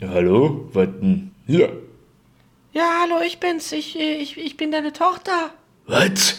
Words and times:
Ja, 0.00 0.10
hallo? 0.10 0.68
Was 0.72 0.86
denn? 1.00 1.32
Hier. 1.46 1.72
Ja, 2.72 3.00
hallo, 3.02 3.20
ich 3.26 3.40
bin's. 3.40 3.72
Ich, 3.72 3.98
ich, 3.98 4.38
ich 4.38 4.56
bin 4.56 4.70
deine 4.70 4.92
Tochter. 4.92 5.50
Was? 5.86 6.38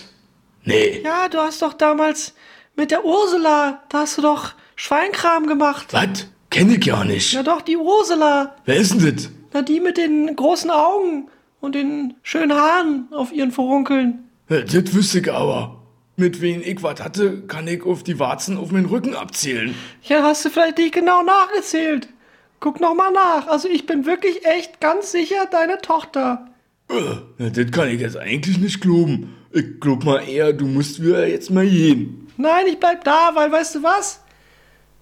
Nee. 0.64 1.02
Ja, 1.04 1.28
du 1.28 1.40
hast 1.40 1.62
doch 1.62 1.74
damals 1.74 2.34
mit 2.78 2.92
der 2.92 3.04
Ursula, 3.04 3.84
da 3.90 4.00
hast 4.00 4.18
du 4.18 4.22
doch 4.22 4.54
Schweinkram 4.78 5.46
gemacht. 5.46 5.88
Was? 5.92 6.28
Kenn 6.50 6.72
ich 6.72 6.86
ja 6.86 7.04
nicht. 7.04 7.34
Ja 7.34 7.44
doch, 7.44 7.62
die 7.62 7.76
Ursula. 7.76 8.56
Wer 8.64 8.78
ist 8.78 8.94
denn 8.94 9.14
das? 9.14 9.30
Na, 9.52 9.62
die 9.62 9.82
mit 9.82 9.98
den 9.98 10.34
großen 10.38 10.72
Augen 10.72 11.28
und 11.60 11.76
den 11.76 12.14
schönen 12.24 12.54
Haaren 12.54 13.10
auf 13.12 13.34
ihren 13.34 13.52
Furunkeln. 13.52 14.30
Ja, 14.48 14.62
das 14.62 14.94
wüsste 14.94 15.20
ich 15.20 15.32
aber. 15.32 15.76
Mit 16.16 16.40
wem 16.40 16.62
ich 16.62 16.82
was 16.82 17.02
hatte, 17.02 17.42
kann 17.42 17.68
ich 17.68 17.84
auf 17.84 18.04
die 18.04 18.20
Warzen 18.20 18.58
auf 18.58 18.72
meinen 18.72 18.86
Rücken 18.86 19.16
abzählen. 19.16 19.76
Ja, 20.04 20.24
hast 20.24 20.46
du 20.46 20.50
vielleicht 20.50 20.78
nicht 20.78 20.94
genau 20.94 21.24
nachgezählt. 21.24 22.08
Guck 22.60 22.82
noch 22.82 22.94
mal 22.94 23.12
nach. 23.12 23.48
Also 23.48 23.68
ich 23.70 23.86
bin 23.86 24.06
wirklich 24.06 24.46
echt 24.46 24.82
ganz 24.82 25.12
sicher 25.12 25.48
deine 25.50 25.80
Tochter. 25.80 26.48
Äh, 26.90 27.44
ja, 27.44 27.50
das 27.50 27.72
kann 27.72 27.90
ich 27.90 28.02
jetzt 28.02 28.18
eigentlich 28.18 28.58
nicht 28.58 28.82
glauben. 28.82 29.36
Ich 29.52 29.80
glaub 29.80 30.04
mal 30.04 30.20
eher, 30.20 30.54
du 30.54 30.66
musst 30.66 31.02
wieder 31.02 31.28
jetzt 31.28 31.52
mal 31.52 31.68
gehen. 31.68 32.28
Nein, 32.38 32.68
ich 32.68 32.80
bleib 32.80 33.04
da, 33.04 33.32
weil 33.34 33.52
weißt 33.52 33.76
du 33.76 33.84
was? 33.84 34.22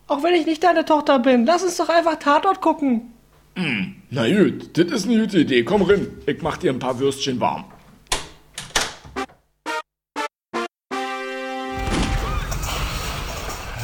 Auch 0.07 0.23
wenn 0.23 0.35
ich 0.35 0.45
nicht 0.45 0.63
deine 0.63 0.85
Tochter 0.85 1.19
bin, 1.19 1.45
lass 1.45 1.63
uns 1.63 1.77
doch 1.77 1.89
einfach 1.89 2.15
Tatort 2.17 2.61
gucken. 2.61 3.13
Hm, 3.55 3.95
na 4.09 4.27
gut, 4.27 4.77
das 4.77 4.85
ist 4.91 5.07
eine 5.07 5.21
gute 5.21 5.39
Idee. 5.39 5.63
Komm 5.63 5.81
rein, 5.81 6.07
ich 6.25 6.41
mach 6.41 6.57
dir 6.57 6.71
ein 6.71 6.79
paar 6.79 6.99
Würstchen 6.99 7.39
warm. 7.39 7.65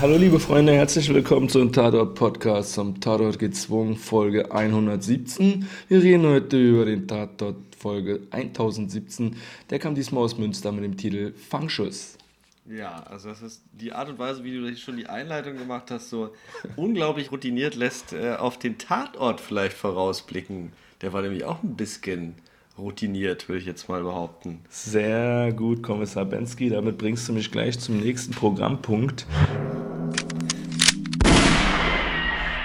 Hallo 0.04 0.18
liebe 0.18 0.38
Freunde, 0.38 0.74
herzlich 0.74 1.14
willkommen 1.14 1.48
zum 1.48 1.72
Tatort 1.72 2.16
Podcast, 2.16 2.74
zum 2.74 3.00
Tatort 3.00 3.40
gezwungen, 3.40 3.96
Folge 3.96 4.52
117. 4.52 5.66
Wir 5.88 6.04
reden 6.04 6.28
heute 6.28 6.58
über 6.58 6.84
den 6.84 7.08
Tatort 7.08 7.56
Folge 7.80 8.20
1017. 8.32 9.38
Der 9.70 9.80
kam 9.80 9.96
diesmal 9.96 10.26
aus 10.26 10.38
Münster 10.38 10.74
mit 10.74 10.84
dem 10.84 10.98
Titel 10.98 11.32
Fangschuss. 11.32 12.18
Ja, 12.66 13.02
also 13.10 13.30
das 13.30 13.42
ist 13.42 13.64
die 13.72 13.94
Art 13.94 14.10
und 14.10 14.20
Weise, 14.20 14.44
wie 14.44 14.52
du 14.52 14.76
schon 14.76 14.98
die 14.98 15.08
Einleitung 15.08 15.56
gemacht 15.56 15.90
hast, 15.90 16.10
so 16.10 16.32
unglaublich 16.76 17.32
routiniert 17.32 17.76
lässt 17.76 18.12
äh, 18.12 18.34
auf 18.34 18.60
den 18.60 18.78
Tatort 18.78 19.40
vielleicht 19.40 19.78
vorausblicken. 19.78 20.74
Der 21.00 21.14
war 21.14 21.22
nämlich 21.22 21.46
auch 21.46 21.64
ein 21.64 21.78
bisschen 21.78 22.36
routiniert, 22.78 23.48
würde 23.48 23.60
ich 23.60 23.66
jetzt 23.66 23.88
mal 23.88 24.04
behaupten. 24.04 24.60
Sehr 24.68 25.54
gut, 25.54 25.82
Kommissar 25.82 26.26
Bensky. 26.26 26.70
Damit 26.70 26.98
bringst 26.98 27.30
du 27.30 27.32
mich 27.32 27.52
gleich 27.52 27.80
zum 27.80 28.02
nächsten 28.02 28.34
Programmpunkt 28.34 29.26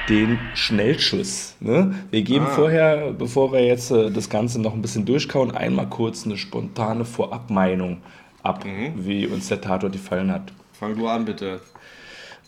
den 0.09 0.39
Schnellschuss. 0.55 1.55
Ne? 1.61 1.95
Wir 2.11 2.23
geben 2.23 2.47
ah. 2.49 2.55
vorher, 2.55 3.13
bevor 3.13 3.53
wir 3.53 3.65
jetzt 3.65 3.91
äh, 3.91 4.11
das 4.11 4.31
Ganze 4.31 4.61
noch 4.61 4.75
ein 4.75 4.83
bisschen 4.83 5.05
durchkauen, 5.05 5.51
einmal 5.51 5.89
kurz 5.89 6.25
eine 6.25 6.37
spontane 6.37 7.05
Vorabmeinung 7.05 7.99
ab, 8.43 8.65
mhm. 8.65 8.93
wie 8.97 9.27
uns 9.27 9.49
der 9.49 9.61
Tatort 9.61 9.93
gefallen 9.93 10.33
hat. 10.33 10.53
Fang 10.73 10.97
du 10.97 11.09
an, 11.09 11.25
bitte. 11.25 11.61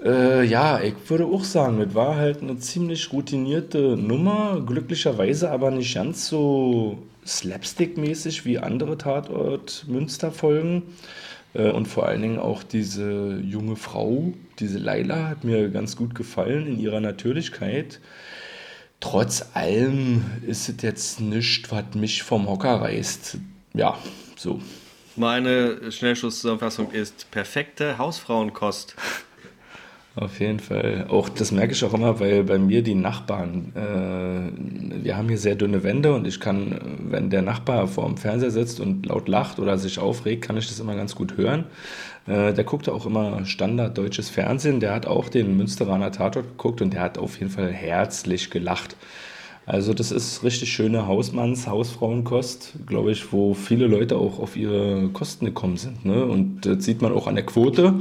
Äh, 0.03 0.45
ja, 0.45 0.81
ich 0.81 0.95
würde 1.09 1.27
auch 1.27 1.45
sagen, 1.45 1.81
es 1.81 1.95
war 1.95 2.17
halt 2.17 2.41
eine 2.43 2.59
ziemlich 2.59 3.13
routinierte 3.13 3.97
Nummer, 3.97 4.63
glücklicherweise 4.65 5.51
aber 5.51 5.71
nicht 5.71 5.95
ganz 5.95 6.27
so 6.27 6.99
slapstick-mäßig 7.27 8.47
wie 8.47 8.59
andere 8.59 8.97
Tatort-Münster-Folgen. 8.97 10.83
Äh, 11.55 11.71
und 11.71 11.87
vor 11.87 12.07
allen 12.07 12.23
Dingen 12.23 12.39
auch 12.39 12.63
diese 12.63 13.41
junge 13.43 13.77
Frau, 13.77 14.33
diese 14.59 14.79
Laila, 14.79 15.29
hat 15.29 15.45
mir 15.45 15.69
ganz 15.71 15.97
gut 15.97 16.15
gefallen 16.15 16.67
in 16.67 16.81
ihrer 16.81 17.01
Natürlichkeit. 17.01 18.01
Trotz 19.01 19.51
allem 19.55 20.25
ist 20.47 20.69
es 20.69 20.83
jetzt 20.83 21.21
nichts, 21.21 21.71
was 21.71 21.95
mich 21.95 22.23
vom 22.23 22.49
Hocker 22.49 22.83
reißt. 22.83 23.39
Ja, 23.73 23.99
so. 24.37 24.61
Meine 25.17 25.91
Schnellschusszusammenfassung 25.91 26.93
ist 26.93 27.31
perfekte 27.31 27.99
Hausfrauenkost. 27.99 28.95
Auf 30.17 30.41
jeden 30.41 30.59
Fall. 30.59 31.07
Auch 31.09 31.29
das 31.29 31.53
merke 31.53 31.73
ich 31.73 31.85
auch 31.85 31.95
immer, 31.95 32.19
weil 32.19 32.43
bei 32.43 32.59
mir 32.59 32.83
die 32.83 32.97
Nachbarn, 32.97 33.73
äh, 33.77 35.05
wir 35.05 35.17
haben 35.17 35.29
hier 35.29 35.39
sehr 35.39 35.55
dünne 35.55 35.85
Wände 35.85 36.13
und 36.13 36.27
ich 36.27 36.41
kann, 36.41 36.81
wenn 37.09 37.31
der 37.31 37.43
Nachbar 37.43 37.87
vor 37.87 38.07
dem 38.07 38.17
Fernseher 38.17 38.51
sitzt 38.51 38.81
und 38.81 39.07
laut 39.07 39.29
lacht 39.29 39.61
oder 39.61 39.79
sich 39.79 40.01
aufregt, 40.01 40.45
kann 40.45 40.57
ich 40.57 40.67
das 40.67 40.81
immer 40.81 40.97
ganz 40.97 41.15
gut 41.15 41.37
hören. 41.37 41.65
Äh, 42.27 42.53
der 42.53 42.65
guckt 42.65 42.89
auch 42.89 43.07
immer 43.07 43.45
Standard 43.45 43.97
deutsches 43.97 44.31
Fernsehen. 44.31 44.81
Der 44.81 44.93
hat 44.93 45.07
auch 45.07 45.29
den 45.29 45.57
Münsteraner 45.57 46.11
Tatort 46.11 46.49
geguckt 46.49 46.83
und 46.83 46.93
der 46.93 47.03
hat 47.03 47.17
auf 47.17 47.39
jeden 47.39 47.53
Fall 47.53 47.71
herzlich 47.71 48.51
gelacht. 48.51 48.97
Also 49.65 49.95
das 49.95 50.11
ist 50.11 50.43
richtig 50.43 50.73
schöne 50.73 51.07
Hausmanns-, 51.07 51.69
Hausfrauenkost, 51.69 52.73
glaube 52.87 53.13
ich, 53.13 53.33
wo 53.33 53.55
viele 53.55 53.87
Leute 53.87 54.17
auch 54.17 54.41
auf 54.41 54.57
ihre 54.57 55.09
Kosten 55.11 55.45
gekommen 55.45 55.77
sind. 55.77 56.05
Ne? 56.05 56.25
Und 56.25 56.67
das 56.67 56.85
sieht 56.85 57.01
man 57.01 57.13
auch 57.13 57.29
an 57.29 57.37
der 57.37 57.47
Quote. 57.47 57.95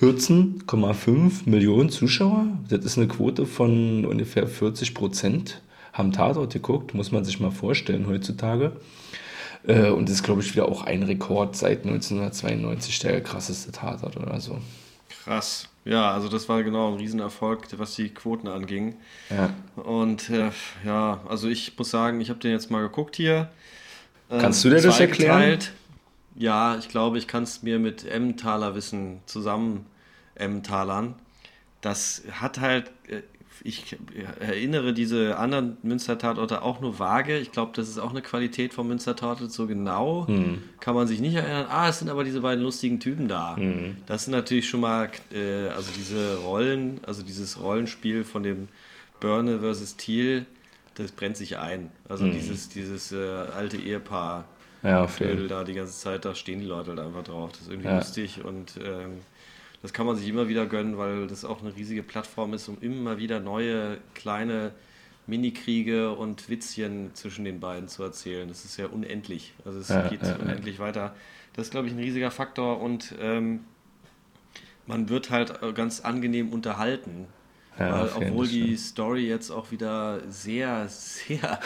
14,5 0.00 1.48
Millionen 1.48 1.88
Zuschauer. 1.88 2.46
Das 2.68 2.84
ist 2.84 2.98
eine 2.98 3.06
Quote 3.06 3.46
von 3.46 4.04
ungefähr 4.04 4.46
40 4.46 4.94
Prozent. 4.94 5.62
Haben 5.92 6.12
Tatort 6.12 6.52
geguckt, 6.52 6.94
muss 6.94 7.12
man 7.12 7.24
sich 7.24 7.38
mal 7.38 7.52
vorstellen 7.52 8.06
heutzutage. 8.08 8.72
Äh, 9.66 9.90
und 9.90 10.08
das 10.08 10.16
ist, 10.16 10.22
glaube 10.24 10.42
ich, 10.42 10.52
wieder 10.52 10.68
auch 10.68 10.82
ein 10.82 11.04
Rekord 11.04 11.56
seit 11.56 11.84
1992, 11.84 12.98
der 12.98 13.22
krasseste 13.22 13.70
Tatort 13.70 14.16
oder 14.16 14.40
so. 14.40 14.58
Krass. 15.24 15.68
Ja, 15.84 16.12
also 16.12 16.28
das 16.28 16.48
war 16.48 16.62
genau 16.62 16.90
ein 16.90 16.98
Riesenerfolg, 16.98 17.68
was 17.76 17.94
die 17.94 18.08
Quoten 18.08 18.48
anging. 18.48 18.96
Ja. 19.30 19.50
Und 19.82 20.30
äh, 20.30 20.50
ja, 20.84 21.20
also 21.28 21.48
ich 21.48 21.78
muss 21.78 21.90
sagen, 21.90 22.20
ich 22.20 22.30
habe 22.30 22.40
den 22.40 22.52
jetzt 22.52 22.70
mal 22.70 22.82
geguckt 22.82 23.16
hier. 23.16 23.50
Kannst 24.28 24.64
du 24.64 24.70
dir 24.70 24.80
das 24.80 24.98
erklären? 24.98 25.40
Geteilt. 25.40 25.72
Ja, 26.36 26.76
ich 26.76 26.88
glaube, 26.88 27.18
ich 27.18 27.26
kann 27.26 27.44
es 27.44 27.62
mir 27.62 27.78
mit 27.78 28.04
Emmentaler 28.04 28.74
Wissen 28.74 29.20
zusammen 29.26 29.86
Emmentalern. 30.34 31.14
Das 31.80 32.22
hat 32.32 32.60
halt, 32.60 32.90
äh, 33.08 33.22
ich 33.62 33.96
erinnere 34.40 34.92
diese 34.92 35.38
anderen 35.38 35.76
Münster-Tatorte 35.82 36.62
auch 36.62 36.80
nur 36.80 36.98
vage. 36.98 37.38
Ich 37.38 37.52
glaube, 37.52 37.72
das 37.74 37.88
ist 37.88 37.98
auch 37.98 38.10
eine 38.10 38.20
Qualität 38.20 38.74
vom 38.74 38.88
Münster-Tatort. 38.88 39.52
So 39.52 39.66
genau 39.66 40.26
hm. 40.26 40.62
kann 40.80 40.94
man 40.94 41.06
sich 41.06 41.20
nicht 41.20 41.34
erinnern. 41.34 41.66
Ah, 41.68 41.88
es 41.88 42.00
sind 42.00 42.08
aber 42.10 42.24
diese 42.24 42.40
beiden 42.40 42.64
lustigen 42.64 42.98
Typen 43.00 43.28
da. 43.28 43.56
Hm. 43.56 43.96
Das 44.06 44.24
sind 44.24 44.32
natürlich 44.32 44.68
schon 44.68 44.80
mal, 44.80 45.10
äh, 45.32 45.68
also 45.68 45.90
diese 45.96 46.38
Rollen, 46.38 47.00
also 47.06 47.22
dieses 47.22 47.60
Rollenspiel 47.60 48.24
von 48.24 48.42
dem 48.42 48.68
Börne 49.20 49.60
versus 49.60 49.96
Thiel, 49.96 50.46
das 50.96 51.12
brennt 51.12 51.36
sich 51.36 51.58
ein. 51.58 51.90
Also 52.08 52.24
hm. 52.24 52.32
dieses, 52.32 52.68
dieses 52.68 53.12
äh, 53.12 53.16
alte 53.56 53.76
Ehepaar 53.76 54.46
ja, 54.84 55.06
Vögel 55.06 55.48
da 55.48 55.64
die 55.64 55.74
ganze 55.74 55.98
Zeit, 55.98 56.24
da 56.24 56.34
stehen 56.34 56.60
die 56.60 56.66
Leute 56.66 56.90
halt 56.90 57.00
einfach 57.00 57.24
drauf. 57.24 57.52
Das 57.52 57.62
ist 57.62 57.70
irgendwie 57.70 57.88
ja. 57.88 57.96
lustig 57.96 58.44
und 58.44 58.78
ähm, 58.84 59.20
das 59.82 59.92
kann 59.92 60.06
man 60.06 60.16
sich 60.16 60.28
immer 60.28 60.48
wieder 60.48 60.66
gönnen, 60.66 60.96
weil 60.98 61.26
das 61.26 61.44
auch 61.44 61.60
eine 61.60 61.74
riesige 61.74 62.02
Plattform 62.02 62.54
ist, 62.54 62.68
um 62.68 62.78
immer 62.80 63.18
wieder 63.18 63.40
neue 63.40 63.98
kleine 64.14 64.72
Minikriege 65.26 66.12
und 66.12 66.48
Witzchen 66.48 67.14
zwischen 67.14 67.44
den 67.44 67.60
beiden 67.60 67.88
zu 67.88 68.02
erzählen. 68.02 68.48
Das 68.48 68.64
ist 68.64 68.76
ja 68.76 68.86
unendlich. 68.86 69.54
Also 69.64 69.80
es 69.80 69.88
ja, 69.88 70.08
geht 70.08 70.22
ja, 70.22 70.36
unendlich 70.36 70.78
weiter. 70.78 71.14
Das 71.54 71.66
ist, 71.66 71.70
glaube 71.70 71.86
ich, 71.86 71.94
ein 71.94 71.98
riesiger 71.98 72.30
Faktor 72.30 72.80
und 72.80 73.14
ähm, 73.20 73.60
man 74.86 75.08
wird 75.08 75.30
halt 75.30 75.60
ganz 75.74 76.00
angenehm 76.00 76.50
unterhalten. 76.50 77.26
weil, 77.76 78.10
obwohl 78.14 78.46
die 78.46 78.76
Story 78.76 79.26
jetzt 79.26 79.50
auch 79.50 79.70
wieder 79.70 80.20
sehr, 80.28 80.88
sehr 80.88 81.60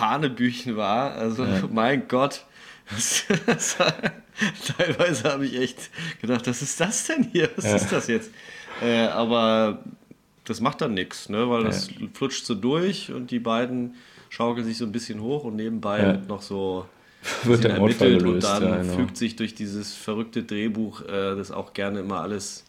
Hanebüchen 0.00 0.76
war. 0.76 1.12
Also, 1.12 1.44
ja. 1.44 1.62
mein 1.70 2.08
Gott. 2.08 2.44
Teilweise 4.76 5.24
habe 5.24 5.46
ich 5.46 5.58
echt 5.58 5.90
gedacht, 6.20 6.46
was 6.46 6.62
ist 6.62 6.80
das 6.80 7.06
denn 7.06 7.24
hier? 7.24 7.50
Was 7.56 7.66
ja. 7.66 7.76
ist 7.76 7.92
das 7.92 8.06
jetzt? 8.06 8.30
Äh, 8.80 9.06
aber 9.06 9.80
das 10.44 10.60
macht 10.60 10.80
dann 10.80 10.94
nichts, 10.94 11.28
ne? 11.28 11.48
weil 11.50 11.64
das 11.64 11.90
ja. 11.90 12.06
flutscht 12.14 12.46
so 12.46 12.54
durch 12.54 13.12
und 13.12 13.30
die 13.30 13.40
beiden 13.40 13.96
schaukeln 14.30 14.66
sich 14.66 14.78
so 14.78 14.84
ein 14.84 14.92
bisschen 14.92 15.20
hoch 15.20 15.44
und 15.44 15.56
nebenbei 15.56 15.98
ja. 15.98 16.06
wird 16.12 16.28
noch 16.28 16.42
so 16.42 16.86
wird 17.44 17.64
der 17.64 17.74
ermittelt 17.74 18.20
gelöst, 18.20 18.46
und 18.46 18.62
dann 18.62 18.82
genau. 18.82 18.94
fügt 18.94 19.16
sich 19.16 19.36
durch 19.36 19.54
dieses 19.54 19.94
verrückte 19.94 20.44
Drehbuch 20.44 21.02
äh, 21.02 21.36
das 21.36 21.50
auch 21.50 21.72
gerne 21.72 22.00
immer 22.00 22.20
alles 22.20 22.64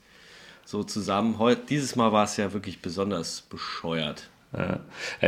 so 0.66 0.84
zusammen. 0.84 1.40
Heut, 1.40 1.70
dieses 1.70 1.96
Mal 1.96 2.12
war 2.12 2.26
es 2.26 2.38
ja 2.38 2.52
wirklich 2.54 2.82
besonders 2.82 3.42
bescheuert. 3.42 4.30
Ja. 4.52 4.80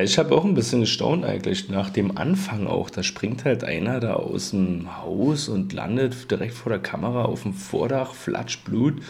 Ich 0.02 0.18
habe 0.18 0.36
auch 0.36 0.46
ein 0.46 0.56
bisschen 0.56 0.80
gestaunt 0.80 1.26
eigentlich 1.26 1.70
nach 1.70 1.92
dem 1.92 2.18
Anfang 2.18 2.66
auch. 2.66 2.90
Da 2.90 3.04
springt 3.04 3.46
halt 3.46 3.64
einer 3.64 4.00
da 4.00 4.16
aus 4.16 4.50
dem 4.50 4.98
Haus 4.98 5.48
und 5.48 5.74
landet 5.74 6.32
direkt 6.32 6.56
vor 6.56 6.72
der 6.72 6.82
Kamera 6.82 7.26
auf 7.26 7.44
dem 7.44 7.54
Vordach, 7.54 8.16
flatscht 8.16 8.66
Blut. 8.66 9.02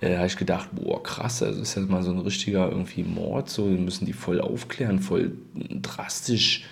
Da 0.00 0.16
habe 0.18 0.28
ich 0.28 0.36
gedacht, 0.36 0.68
boah, 0.72 1.02
krass, 1.02 1.42
also 1.42 1.58
das 1.58 1.70
ist 1.70 1.74
jetzt 1.74 1.90
mal 1.90 2.04
so 2.04 2.12
ein 2.12 2.20
richtiger 2.20 2.70
irgendwie 2.70 3.02
Mord, 3.02 3.50
so 3.50 3.68
wir 3.68 3.78
müssen 3.78 4.06
die 4.06 4.12
voll 4.12 4.40
aufklären, 4.40 5.00
voll 5.00 5.32
drastisch 5.54 6.64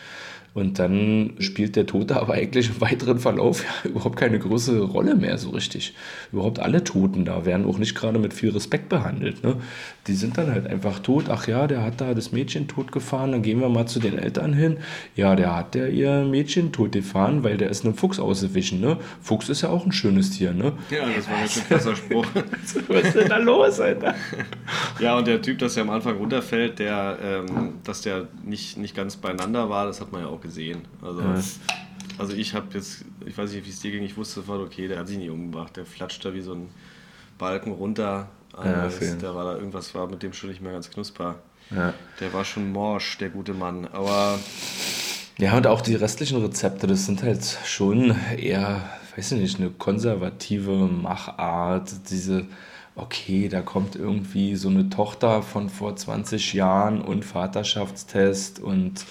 Und 0.57 0.79
dann 0.79 1.35
spielt 1.39 1.77
der 1.77 1.85
Tote 1.85 2.17
aber 2.19 2.33
eigentlich 2.33 2.71
im 2.71 2.81
weiteren 2.81 3.19
Verlauf 3.19 3.63
ja 3.63 3.71
überhaupt 3.91 4.17
keine 4.17 4.39
große 4.39 4.81
Rolle 4.81 5.15
mehr 5.15 5.37
so 5.37 5.51
richtig. 5.51 5.93
Überhaupt 6.33 6.61
alle 6.61 6.83
Toten 6.83 7.27
da 7.27 7.45
werden 7.45 7.67
auch 7.67 7.77
nicht 7.77 7.95
gerade 7.95 8.19
mit 8.19 8.33
viel 8.33 8.49
Respekt 8.49 8.89
behandelt. 8.89 9.45
Ne? 9.45 9.57
Die 10.07 10.15
sind 10.15 10.39
dann 10.39 10.51
halt 10.51 10.67
einfach 10.67 11.01
tot. 11.01 11.27
Ach 11.29 11.47
ja, 11.47 11.67
der 11.67 11.83
hat 11.83 12.01
da 12.01 12.15
das 12.15 12.33
Mädchen 12.33 12.69
tot 12.69 12.91
gefahren, 12.91 13.33
dann 13.33 13.43
gehen 13.43 13.61
wir 13.61 13.69
mal 13.69 13.85
zu 13.85 14.01
den 14.01 14.17
Eltern 14.17 14.55
hin. 14.55 14.79
Ja, 15.15 15.37
der 15.37 15.55
hat 15.55 15.75
der 15.75 15.91
ihr 15.91 16.25
Mädchen 16.25 16.73
tot 16.73 16.93
gefahren, 16.93 17.45
weil 17.45 17.59
der 17.59 17.69
ist 17.69 17.85
einem 17.85 17.95
Fuchs 17.95 18.19
ausgewichen. 18.19 18.81
Ne? 18.81 18.97
Fuchs 19.21 19.51
ist 19.51 19.61
ja 19.61 19.69
auch 19.69 19.85
ein 19.85 19.93
schönes 19.93 20.31
Tier. 20.31 20.55
Ne? 20.55 20.73
Ja, 20.89 21.05
das 21.15 21.29
war 21.29 21.43
jetzt 21.43 21.59
ein 21.59 21.69
krasser 21.69 21.97
Spruch. 21.97 22.25
Was 22.89 23.03
ist 23.03 23.15
denn 23.15 23.29
da 23.29 23.37
los, 23.37 23.79
Alter? 23.79 24.15
Ja, 25.01 25.19
und 25.19 25.27
der 25.27 25.43
Typ, 25.43 25.59
dass 25.59 25.75
der 25.75 25.83
am 25.83 25.91
Anfang 25.91 26.17
runterfällt, 26.17 26.79
der, 26.79 27.19
ähm, 27.23 27.75
dass 27.85 28.01
der 28.01 28.29
nicht, 28.43 28.79
nicht 28.79 28.97
ganz 28.97 29.17
beieinander 29.17 29.69
war, 29.69 29.85
das 29.85 30.01
hat 30.01 30.13
man 30.13 30.23
ja 30.23 30.29
auch 30.29 30.41
gesehen. 30.41 30.46
Also, 31.03 31.21
Ja. 31.21 31.41
also 32.19 32.33
ich 32.35 32.55
habe 32.55 32.67
jetzt, 32.75 33.05
ich 33.25 33.37
weiß 33.37 33.53
nicht, 33.53 33.65
wie 33.67 33.71
es 33.71 33.81
dir 33.81 33.91
ging, 33.91 34.03
ich 34.03 34.17
wusste 34.17 34.37
sofort, 34.37 34.61
okay, 34.61 34.89
der 34.89 34.99
hat 34.99 35.09
sich 35.09 35.19
nicht 35.19 35.31
umgebracht. 35.31 35.77
Der 35.77 35.87
flatscht 35.87 36.25
da 36.25 36.35
wie 36.35 36.41
so 36.41 36.55
ein 36.55 36.69
Balken 37.39 37.73
runter. 37.73 38.29
Ja, 38.57 38.89
da 39.21 39.35
war 39.35 39.45
da 39.45 39.59
irgendwas 39.59 39.95
war 39.95 40.07
mit 40.07 40.23
dem 40.23 40.33
schon 40.33 40.49
nicht 40.49 40.63
mehr 40.63 40.73
ganz 40.73 40.91
knusper. 40.91 41.37
Ja. 41.71 41.93
Der 42.21 42.33
war 42.33 42.45
schon 42.45 42.73
morsch, 42.73 43.19
der 43.19 43.29
gute 43.29 43.53
Mann. 43.53 43.87
Aber 43.89 44.39
Ja, 45.39 45.57
und 45.57 45.67
auch 45.67 45.83
die 45.83 45.95
restlichen 45.95 46.41
Rezepte, 46.41 46.87
das 46.87 47.05
sind 47.05 47.23
halt 47.23 47.45
schon 47.67 48.17
eher, 48.39 48.89
weiß 49.17 49.33
ich 49.33 49.41
nicht, 49.41 49.61
eine 49.61 49.69
konservative 49.71 50.71
Machart. 50.73 52.09
Diese, 52.09 52.47
okay, 52.95 53.49
da 53.51 53.61
kommt 53.61 53.95
irgendwie 53.97 54.57
so 54.57 54.71
eine 54.71 54.89
Tochter 54.89 55.43
von 55.43 55.69
vor 55.69 55.95
20 55.95 56.55
Jahren 56.55 57.03
und 57.03 57.27
Vaterschaftstest 57.27 58.59
und 58.61 59.05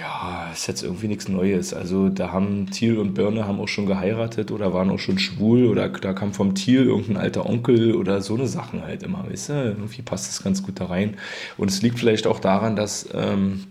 ja, 0.00 0.50
ist 0.52 0.66
jetzt 0.66 0.82
irgendwie 0.82 1.08
nichts 1.08 1.28
Neues. 1.28 1.74
Also 1.74 2.08
da 2.08 2.32
haben 2.32 2.70
Thiel 2.70 2.98
und 2.98 3.14
Birne 3.14 3.46
haben 3.46 3.60
auch 3.60 3.68
schon 3.68 3.86
geheiratet 3.86 4.50
oder 4.50 4.72
waren 4.72 4.90
auch 4.90 4.98
schon 4.98 5.18
schwul 5.18 5.66
oder 5.66 5.88
da 5.88 6.12
kam 6.12 6.32
vom 6.32 6.54
Thiel 6.54 6.84
irgendein 6.84 7.16
alter 7.16 7.46
Onkel 7.46 7.94
oder 7.94 8.20
so 8.20 8.34
eine 8.34 8.46
Sachen 8.46 8.82
halt 8.82 9.02
immer, 9.02 9.28
weißt 9.28 9.48
du? 9.50 9.52
Irgendwie 9.52 10.02
passt 10.02 10.28
das 10.28 10.42
ganz 10.42 10.62
gut 10.62 10.80
da 10.80 10.86
rein. 10.86 11.16
Und 11.56 11.70
es 11.70 11.82
liegt 11.82 11.98
vielleicht 11.98 12.26
auch 12.26 12.40
daran, 12.40 12.76
dass 12.76 13.08
ähm, 13.14 13.64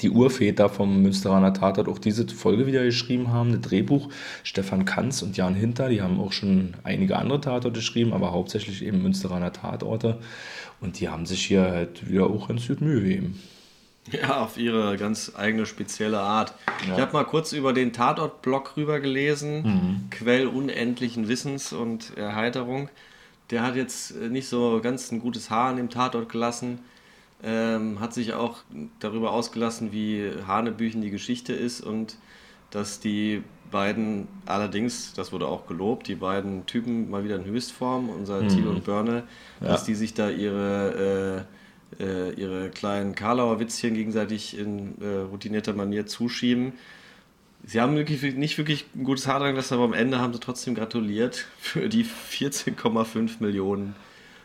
die 0.00 0.10
Urväter 0.10 0.68
vom 0.68 1.02
Münsteraner 1.02 1.52
Tatort 1.52 1.88
auch 1.88 1.98
diese 1.98 2.26
Folge 2.28 2.66
wieder 2.66 2.84
geschrieben 2.84 3.32
haben, 3.32 3.52
ein 3.52 3.62
Drehbuch. 3.62 4.08
Stefan 4.44 4.84
Kanz 4.84 5.22
und 5.22 5.36
Jan 5.36 5.54
Hinter, 5.54 5.88
die 5.88 6.02
haben 6.02 6.20
auch 6.20 6.32
schon 6.32 6.74
einige 6.84 7.16
andere 7.16 7.40
Tatorte 7.40 7.80
geschrieben, 7.80 8.12
aber 8.12 8.32
hauptsächlich 8.32 8.84
eben 8.84 9.02
Münsteraner 9.02 9.52
Tatorte. 9.52 10.18
Und 10.80 11.00
die 11.00 11.08
haben 11.08 11.26
sich 11.26 11.44
hier 11.44 11.62
halt 11.62 12.08
wieder 12.08 12.28
auch 12.30 12.48
ganz 12.48 12.68
gut 12.68 12.80
Mühe 12.80 13.00
gegeben. 13.00 13.40
Ja, 14.12 14.42
auf 14.42 14.56
ihre 14.56 14.96
ganz 14.96 15.32
eigene 15.36 15.66
spezielle 15.66 16.20
Art. 16.20 16.54
Ja. 16.86 16.94
Ich 16.94 17.00
habe 17.00 17.12
mal 17.12 17.24
kurz 17.24 17.52
über 17.52 17.72
den 17.72 17.92
Tatort-Blog 17.92 18.76
rüber 18.76 19.00
gelesen, 19.00 20.08
Quell 20.10 20.46
unendlichen 20.46 21.28
Wissens 21.28 21.72
und 21.72 22.16
Erheiterung. 22.16 22.88
Der 23.50 23.62
hat 23.62 23.76
jetzt 23.76 24.14
äh, 24.16 24.28
nicht 24.28 24.48
so 24.48 24.80
ganz 24.82 25.10
ein 25.10 25.20
gutes 25.20 25.50
Haar 25.50 25.70
an 25.70 25.76
dem 25.76 25.90
Tatort 25.90 26.28
gelassen, 26.28 26.80
ähm, 27.42 27.98
hat 27.98 28.12
sich 28.12 28.34
auch 28.34 28.58
darüber 29.00 29.32
ausgelassen, 29.32 29.92
wie 29.92 30.30
Hanebüchen 30.46 31.00
die 31.00 31.10
Geschichte 31.10 31.52
ist 31.52 31.80
und 31.80 32.16
dass 32.70 33.00
die 33.00 33.42
beiden, 33.70 34.28
allerdings, 34.44 35.14
das 35.14 35.32
wurde 35.32 35.46
auch 35.46 35.66
gelobt, 35.66 36.08
die 36.08 36.14
beiden 36.14 36.66
Typen 36.66 37.10
mal 37.10 37.24
wieder 37.24 37.36
in 37.36 37.44
Höchstform, 37.44 38.10
unser 38.10 38.46
Thiel 38.46 38.66
und 38.66 38.84
Börne, 38.84 39.24
dass 39.60 39.84
die 39.84 39.94
sich 39.94 40.14
da 40.14 40.30
ihre... 40.30 41.46
Äh, 41.46 41.57
äh, 42.00 42.32
ihre 42.34 42.70
kleinen 42.70 43.14
Karlauer 43.14 43.60
Witzchen 43.60 43.94
gegenseitig 43.94 44.58
in 44.58 44.94
äh, 45.00 45.20
routinierter 45.30 45.72
Manier 45.72 46.06
zuschieben. 46.06 46.72
Sie 47.64 47.80
haben 47.80 47.96
wirklich, 47.96 48.22
nicht 48.36 48.56
wirklich 48.56 48.86
ein 48.94 49.04
gutes 49.04 49.26
Haar 49.26 49.40
dran 49.40 49.50
gelassen, 49.50 49.74
aber 49.74 49.84
am 49.84 49.92
Ende 49.92 50.20
haben 50.20 50.32
sie 50.32 50.40
trotzdem 50.40 50.74
gratuliert 50.74 51.46
für 51.58 51.88
die 51.88 52.04
14,5 52.04 53.40
Millionen 53.40 53.96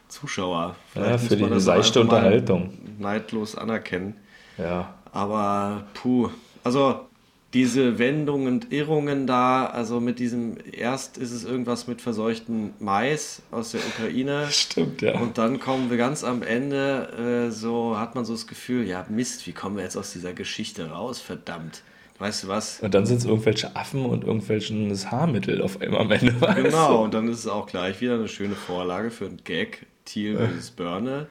Zuschauer. 0.07 0.75
Ja, 0.95 1.17
für 1.17 1.35
die 1.35 1.43
mal 1.43 1.51
Unterhaltung. 1.51 2.73
Neidlos 2.99 3.55
anerkennen. 3.55 4.15
Ja. 4.57 4.93
Aber 5.11 5.85
puh, 5.93 6.29
also 6.63 7.07
diese 7.53 7.99
Wendungen 7.99 8.47
und 8.47 8.73
Irrungen 8.73 9.27
da, 9.27 9.65
also 9.65 9.99
mit 9.99 10.19
diesem, 10.19 10.57
erst 10.71 11.17
ist 11.17 11.31
es 11.31 11.43
irgendwas 11.43 11.87
mit 11.87 12.01
verseuchten 12.01 12.73
Mais 12.79 13.43
aus 13.51 13.71
der 13.71 13.81
Ukraine. 13.81 14.47
Stimmt, 14.51 15.01
ja. 15.01 15.19
Und 15.19 15.37
dann 15.37 15.59
kommen 15.59 15.89
wir 15.89 15.97
ganz 15.97 16.23
am 16.23 16.41
Ende, 16.41 17.47
äh, 17.47 17.51
so 17.51 17.97
hat 17.97 18.15
man 18.15 18.25
so 18.25 18.33
das 18.33 18.47
Gefühl, 18.47 18.87
ja 18.87 19.05
Mist, 19.09 19.45
wie 19.45 19.51
kommen 19.51 19.75
wir 19.75 19.83
jetzt 19.83 19.97
aus 19.97 20.13
dieser 20.13 20.33
Geschichte 20.33 20.89
raus, 20.89 21.21
verdammt. 21.21 21.83
Weißt 22.19 22.43
du 22.43 22.47
was? 22.47 22.79
Und 22.79 22.93
dann 22.93 23.05
sind 23.05 23.17
es 23.17 23.25
irgendwelche 23.25 23.75
Affen 23.75 24.05
und 24.05 24.23
irgendwelches 24.23 25.11
Haarmittel 25.11 25.61
auf 25.61 25.81
einmal 25.81 26.01
am 26.01 26.11
Ende. 26.11 26.33
weißt 26.41 26.57
du? 26.57 26.63
Genau, 26.63 27.03
und 27.03 27.13
dann 27.13 27.27
ist 27.27 27.39
es 27.39 27.47
auch 27.47 27.67
gleich 27.67 28.01
wieder 28.01 28.15
eine 28.15 28.27
schöne 28.27 28.55
Vorlage 28.55 29.11
für 29.11 29.25
einen 29.25 29.43
Gag. 29.43 29.85
Thiel 30.05 30.37
versus 30.37 30.71
Börne. 30.71 31.27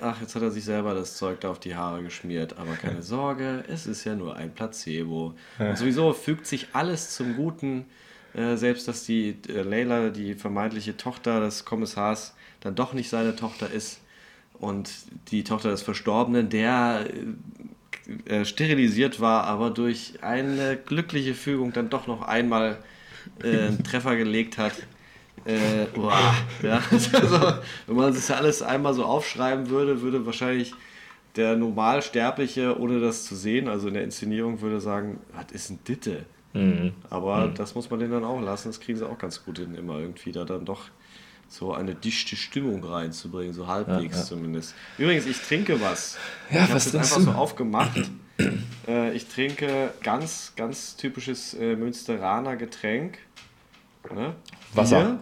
Ach, 0.00 0.20
jetzt 0.20 0.34
hat 0.34 0.42
er 0.42 0.50
sich 0.50 0.64
selber 0.64 0.94
das 0.94 1.16
Zeug 1.16 1.40
da 1.40 1.50
auf 1.50 1.60
die 1.60 1.74
Haare 1.74 2.02
geschmiert. 2.02 2.56
Aber 2.58 2.74
keine 2.74 3.02
Sorge, 3.02 3.64
es 3.68 3.86
ist 3.86 4.04
ja 4.04 4.14
nur 4.14 4.36
ein 4.36 4.52
Placebo. 4.52 5.34
Und 5.58 5.78
sowieso 5.78 6.12
fügt 6.12 6.46
sich 6.46 6.68
alles 6.72 7.14
zum 7.14 7.36
Guten. 7.36 7.86
Äh, 8.34 8.56
selbst, 8.56 8.86
dass 8.88 9.04
die 9.04 9.36
äh, 9.48 9.62
Leila, 9.62 10.10
die 10.10 10.34
vermeintliche 10.34 10.96
Tochter 10.96 11.40
des 11.40 11.64
Kommissars, 11.64 12.34
dann 12.60 12.74
doch 12.74 12.92
nicht 12.92 13.08
seine 13.08 13.34
Tochter 13.34 13.70
ist. 13.70 14.00
Und 14.54 14.90
die 15.30 15.44
Tochter 15.44 15.70
des 15.70 15.82
Verstorbenen, 15.82 16.48
der 16.50 17.06
äh, 18.26 18.40
äh, 18.40 18.44
sterilisiert 18.44 19.20
war, 19.20 19.44
aber 19.44 19.70
durch 19.70 20.14
eine 20.22 20.76
glückliche 20.76 21.34
Fügung 21.34 21.72
dann 21.72 21.90
doch 21.90 22.06
noch 22.06 22.22
einmal 22.22 22.78
äh, 23.42 23.66
einen 23.66 23.84
Treffer 23.84 24.16
gelegt 24.16 24.58
hat. 24.58 24.72
Äh, 25.48 25.86
boah, 25.94 26.34
ja. 26.62 26.82
also, 26.90 27.40
wenn 27.86 27.96
man 27.96 28.12
das 28.12 28.30
alles 28.30 28.60
einmal 28.60 28.92
so 28.92 29.04
aufschreiben 29.04 29.70
würde, 29.70 30.02
würde 30.02 30.26
wahrscheinlich 30.26 30.74
der 31.36 31.56
Normalsterbliche, 31.56 32.78
ohne 32.78 33.00
das 33.00 33.24
zu 33.24 33.34
sehen, 33.34 33.66
also 33.66 33.88
in 33.88 33.94
der 33.94 34.04
Inszenierung, 34.04 34.60
würde 34.60 34.80
sagen, 34.80 35.20
was 35.32 35.50
ist 35.52 35.70
ein 35.70 35.78
Ditte? 35.88 36.26
Mhm. 36.52 36.92
Aber 37.08 37.48
das 37.48 37.74
muss 37.74 37.88
man 37.88 37.98
denen 37.98 38.12
dann 38.12 38.24
auch 38.24 38.40
lassen, 38.42 38.68
das 38.68 38.78
kriegen 38.78 38.98
sie 38.98 39.08
auch 39.08 39.16
ganz 39.16 39.42
gut 39.42 39.58
hin, 39.58 39.74
immer 39.74 39.98
irgendwie 39.98 40.32
da 40.32 40.44
dann 40.44 40.66
doch 40.66 40.82
so 41.48 41.72
eine 41.72 41.94
dichte 41.94 42.36
Stimmung 42.36 42.84
reinzubringen, 42.84 43.54
so 43.54 43.66
halbwegs 43.66 44.16
Ja, 44.16 44.20
ja. 44.20 44.26
zumindest. 44.26 44.74
Übrigens, 44.98 45.24
ich 45.24 45.38
trinke 45.38 45.80
was. 45.80 46.18
Ja, 46.50 46.64
ich 46.64 46.74
was 46.74 46.92
das 46.92 46.94
einfach 46.94 47.20
so 47.20 47.32
du? 47.32 47.38
aufgemacht. 47.38 48.10
äh, 48.86 49.14
ich 49.14 49.28
trinke 49.28 49.94
ganz, 50.02 50.52
ganz 50.56 50.96
typisches 50.96 51.54
äh, 51.54 51.74
Münsteraner 51.74 52.56
Getränk. 52.56 53.18
Ne? 54.14 54.34
Wasser. 54.74 55.18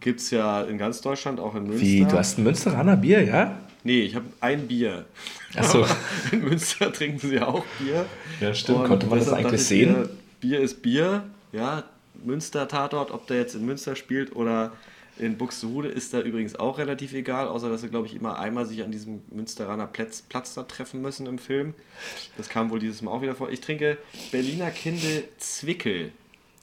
Gibt 0.00 0.20
es 0.20 0.30
ja 0.30 0.62
in 0.62 0.78
ganz 0.78 1.00
Deutschland, 1.00 1.40
auch 1.40 1.54
in 1.54 1.64
Münster. 1.64 1.84
Wie, 1.84 2.04
du 2.04 2.12
hast 2.12 2.38
ein 2.38 2.44
Münsteraner 2.44 2.96
Bier, 2.96 3.24
ja? 3.24 3.58
Nee, 3.82 4.02
ich 4.02 4.14
habe 4.14 4.26
ein 4.40 4.66
Bier. 4.66 5.04
Ach 5.56 5.64
so. 5.64 5.84
Aber 5.84 5.96
In 6.32 6.42
Münster 6.44 6.92
trinken 6.92 7.18
sie 7.18 7.40
auch 7.40 7.64
Bier. 7.78 8.06
Ja, 8.40 8.54
stimmt. 8.54 8.80
Und 8.80 8.86
Konnte 8.88 9.06
man 9.06 9.18
das 9.18 9.32
eigentlich 9.32 9.64
sehen? 9.64 9.92
mir, 9.92 10.10
Bier 10.40 10.60
ist 10.60 10.82
Bier, 10.82 11.24
ja. 11.52 11.84
Münster-Tatort, 12.24 13.10
ob 13.10 13.26
der 13.26 13.38
jetzt 13.38 13.54
in 13.54 13.66
Münster 13.66 13.96
spielt 13.96 14.34
oder 14.34 14.72
in 15.18 15.36
Buxtehude, 15.36 15.88
ist 15.88 16.14
da 16.14 16.20
übrigens 16.20 16.56
auch 16.56 16.78
relativ 16.78 17.12
egal, 17.12 17.48
außer 17.48 17.68
dass 17.68 17.82
sie, 17.82 17.88
glaube 17.88 18.06
ich, 18.06 18.16
immer 18.16 18.38
einmal 18.38 18.66
sich 18.66 18.82
an 18.82 18.90
diesem 18.90 19.22
Münsteraner 19.30 19.86
Platz, 19.86 20.22
Platz 20.22 20.54
da 20.54 20.62
treffen 20.62 21.02
müssen 21.02 21.26
im 21.26 21.38
Film. 21.38 21.74
Das 22.36 22.48
kam 22.48 22.70
wohl 22.70 22.78
dieses 22.78 23.02
Mal 23.02 23.10
auch 23.10 23.22
wieder 23.22 23.34
vor. 23.34 23.50
Ich 23.50 23.60
trinke 23.60 23.98
Berliner 24.32 24.70
Kinde 24.70 25.24
Zwickel. 25.38 26.12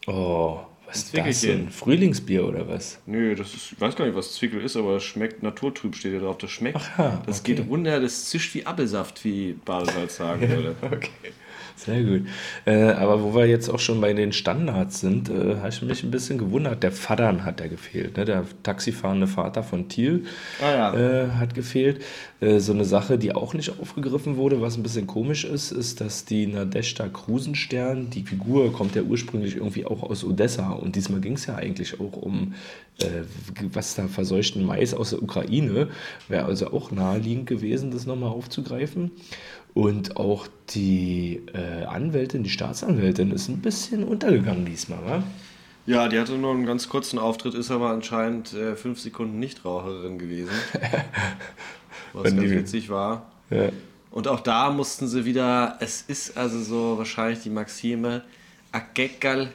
Oh, 0.07 0.61
was 0.91 0.97
ist 0.97 1.05
das 1.05 1.11
Zwickelchen. 1.11 1.65
denn? 1.65 1.69
Frühlingsbier 1.71 2.45
oder 2.45 2.67
was? 2.67 2.99
Nö, 3.05 3.33
das 3.35 3.53
ist, 3.53 3.71
ich 3.71 3.81
weiß 3.81 3.95
gar 3.95 4.05
nicht, 4.05 4.15
was 4.15 4.33
Zwickel 4.33 4.61
ist, 4.61 4.75
aber 4.75 4.95
das 4.95 5.03
schmeckt 5.03 5.41
naturtrüb, 5.41 5.95
steht 5.95 6.11
hier 6.11 6.21
drauf. 6.21 6.37
Das 6.37 6.51
schmeckt. 6.51 6.77
Ach 6.77 6.99
ja, 6.99 7.23
das 7.25 7.39
okay. 7.39 7.55
geht 7.55 7.67
runter, 7.67 7.99
das 7.99 8.25
zischt 8.25 8.53
wie 8.53 8.65
Apfelsaft, 8.65 9.23
wie 9.23 9.53
Badesalz 9.53 10.17
sagen 10.17 10.41
würde. 10.49 10.75
Okay, 10.81 11.09
sehr 11.75 12.03
gut. 12.03 12.27
Äh, 12.65 12.91
aber 12.91 13.23
wo 13.23 13.35
wir 13.35 13.45
jetzt 13.45 13.69
auch 13.69 13.79
schon 13.79 14.01
bei 14.01 14.13
den 14.13 14.31
Standards 14.33 14.99
sind, 14.99 15.29
äh, 15.29 15.57
habe 15.57 15.69
ich 15.69 15.81
mich 15.81 16.03
ein 16.03 16.11
bisschen 16.11 16.37
gewundert. 16.37 16.83
Der 16.83 16.91
Vadern 16.91 17.45
hat 17.45 17.59
ja 17.59 17.67
gefehlt. 17.67 18.17
Ne? 18.17 18.25
Der 18.25 18.45
taxifahrende 18.63 19.27
Vater 19.27 19.63
von 19.63 19.89
Thiel 19.89 20.25
Ah 20.61 20.71
ja. 20.71 20.93
äh, 20.93 21.29
hat 21.31 21.53
gefehlt. 21.53 22.03
Äh, 22.39 22.59
so 22.59 22.73
eine 22.73 22.85
Sache, 22.85 23.17
die 23.17 23.33
auch 23.33 23.53
nicht 23.53 23.79
aufgegriffen 23.79 24.37
wurde, 24.37 24.61
was 24.61 24.77
ein 24.77 24.83
bisschen 24.83 25.07
komisch 25.07 25.45
ist, 25.45 25.71
ist, 25.71 26.01
dass 26.01 26.25
die 26.25 26.47
Nadeshda 26.47 27.07
Krusenstern, 27.07 28.09
die 28.09 28.23
Figur 28.23 28.73
kommt 28.73 28.95
ja 28.95 29.01
ursprünglich 29.01 29.55
irgendwie 29.55 29.85
auch 29.85 30.03
aus 30.03 30.23
Odessa. 30.23 30.71
Und 30.71 30.95
diesmal 30.95 31.21
ging 31.21 31.33
es 31.33 31.45
ja 31.45 31.55
eigentlich 31.55 31.99
auch 31.99 32.17
um 32.17 32.53
äh, 32.99 33.23
was 33.73 33.95
da 33.95 34.07
verseuchten 34.07 34.65
Mais 34.65 34.93
aus 34.93 35.11
der 35.11 35.23
Ukraine. 35.23 35.89
Wäre 36.27 36.45
also 36.45 36.71
auch 36.71 36.91
naheliegend 36.91 37.47
gewesen, 37.47 37.91
das 37.91 38.05
nochmal 38.05 38.29
aufzugreifen. 38.29 39.11
Und 39.73 40.17
auch 40.17 40.47
die 40.69 41.41
äh, 41.53 41.85
Anwältin, 41.85 42.43
die 42.43 42.49
Staatsanwältin, 42.49 43.31
ist 43.31 43.47
ein 43.47 43.61
bisschen 43.61 44.03
untergegangen 44.03 44.65
diesmal, 44.65 44.99
wa? 45.05 45.23
Ja, 45.85 46.07
die 46.07 46.19
hatte 46.19 46.33
nur 46.33 46.51
einen 46.51 46.65
ganz 46.65 46.89
kurzen 46.89 47.17
Auftritt, 47.17 47.53
ist 47.53 47.71
aber 47.71 47.89
anscheinend 47.89 48.53
äh, 48.53 48.75
fünf 48.75 48.99
Sekunden 48.99 49.39
Nichtraucherin 49.39 50.19
gewesen. 50.19 50.51
Was 52.13 52.35
ganz 52.35 52.41
witzig 52.41 52.89
war. 52.89 53.31
Ja. 53.49 53.69
Und 54.11 54.27
auch 54.27 54.41
da 54.41 54.69
mussten 54.69 55.07
sie 55.07 55.25
wieder, 55.25 55.77
es 55.79 56.01
ist 56.01 56.37
also 56.37 56.61
so 56.61 56.97
wahrscheinlich 56.97 57.39
die 57.39 57.49
Maxime, 57.49 58.23
a 58.73 58.81
Geckerl, 58.93 59.51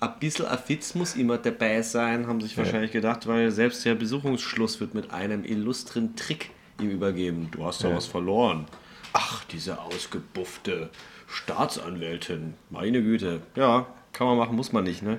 ein 0.00 0.10
bisschen 0.18 0.46
Affiz 0.46 0.94
muss 0.94 1.14
immer 1.14 1.38
dabei 1.38 1.82
sein, 1.82 2.26
haben 2.26 2.40
sich 2.40 2.56
wahrscheinlich 2.56 2.90
gedacht, 2.90 3.26
weil 3.26 3.50
selbst 3.50 3.84
der 3.84 3.94
Besuchungsschluss 3.94 4.80
wird 4.80 4.94
mit 4.94 5.12
einem 5.12 5.44
illustren 5.44 6.16
Trick 6.16 6.50
ihm 6.80 6.90
übergeben. 6.90 7.48
Du 7.50 7.64
hast 7.64 7.84
da 7.84 7.94
was 7.94 8.06
verloren. 8.06 8.64
Ach, 9.12 9.44
diese 9.44 9.80
ausgebuffte 9.80 10.90
Staatsanwältin. 11.26 12.54
Meine 12.70 13.02
Güte. 13.02 13.40
Ja, 13.56 13.86
kann 14.12 14.26
man 14.26 14.36
machen, 14.36 14.56
muss 14.56 14.72
man 14.72 14.84
nicht, 14.84 15.02
ne? 15.02 15.18